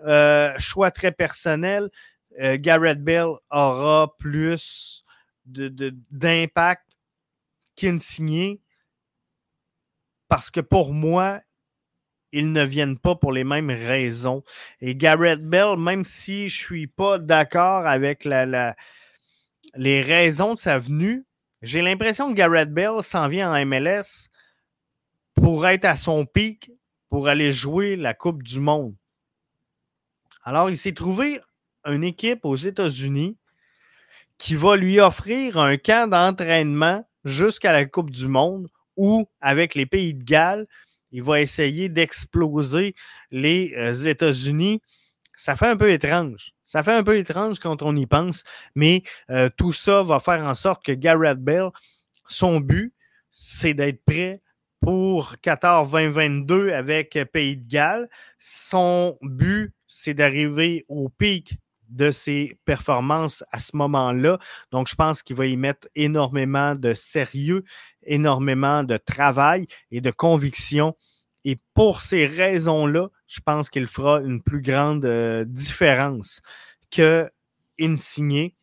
[0.05, 1.89] euh, choix très personnel,
[2.39, 5.03] euh, Garrett Bell aura plus
[5.45, 6.95] d'impact de,
[7.75, 8.61] qu'Insigné
[10.27, 11.39] parce que pour moi,
[12.31, 14.43] ils ne viennent pas pour les mêmes raisons.
[14.81, 20.79] Et Garrett Bell, même si je ne suis pas d'accord avec les raisons de sa
[20.79, 21.25] venue,
[21.61, 24.29] j'ai l'impression que Garrett Bell s'en vient en MLS
[25.33, 26.71] pour être à son pic,
[27.09, 28.95] pour aller jouer la Coupe du Monde.
[30.43, 31.41] Alors, il s'est trouvé
[31.87, 33.37] une équipe aux États-Unis
[34.37, 39.85] qui va lui offrir un camp d'entraînement jusqu'à la Coupe du Monde ou avec les
[39.85, 40.67] pays de Galles,
[41.11, 42.95] il va essayer d'exploser
[43.31, 44.81] les euh, États-Unis.
[45.37, 46.53] Ça fait un peu étrange.
[46.63, 48.43] Ça fait un peu étrange quand on y pense,
[48.75, 51.69] mais euh, tout ça va faire en sorte que Garrett Bell,
[52.27, 52.93] son but,
[53.31, 54.41] c'est d'être prêt
[54.81, 58.09] pour Qatar 2022 avec Pays de Galles.
[58.37, 61.57] Son but, c'est d'arriver au pic
[61.89, 64.39] de ses performances à ce moment-là.
[64.71, 67.63] Donc, je pense qu'il va y mettre énormément de sérieux,
[68.03, 70.95] énormément de travail et de conviction.
[71.45, 76.41] Et pour ces raisons-là, je pense qu'il fera une plus grande euh, différence
[76.91, 77.29] que
[77.79, 78.55] Insigné.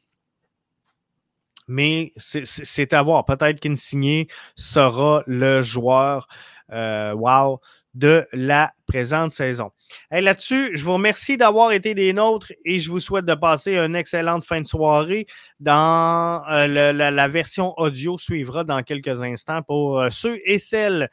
[1.67, 3.25] Mais c'est à voir.
[3.25, 6.27] Peut-être qu'Insigné sera le joueur
[6.73, 7.61] euh, wow
[7.95, 9.71] de la présente saison.
[10.13, 13.77] Et Là-dessus, je vous remercie d'avoir été des nôtres et je vous souhaite de passer
[13.77, 15.27] une excellente fin de soirée.
[15.61, 21.09] Dans euh, la, version audio suivra dans quelques instants pour euh, ceux et celles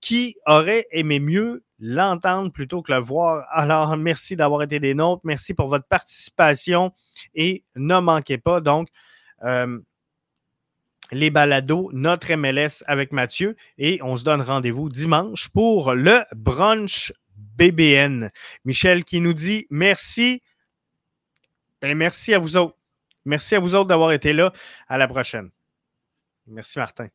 [0.00, 3.46] qui auraient aimé mieux l'entendre plutôt que le voir.
[3.50, 5.22] Alors, merci d'avoir été des nôtres.
[5.24, 6.92] Merci pour votre participation
[7.34, 8.88] et ne manquez pas donc
[11.12, 13.56] les balados, notre MLS avec Mathieu.
[13.78, 17.12] Et on se donne rendez-vous dimanche pour le brunch
[17.56, 18.30] BBN.
[18.64, 20.42] Michel qui nous dit merci.
[21.80, 22.76] Ben, merci à vous autres.
[23.24, 24.52] Merci à vous autres d'avoir été là.
[24.88, 25.50] À la prochaine.
[26.46, 27.08] Merci, Martin.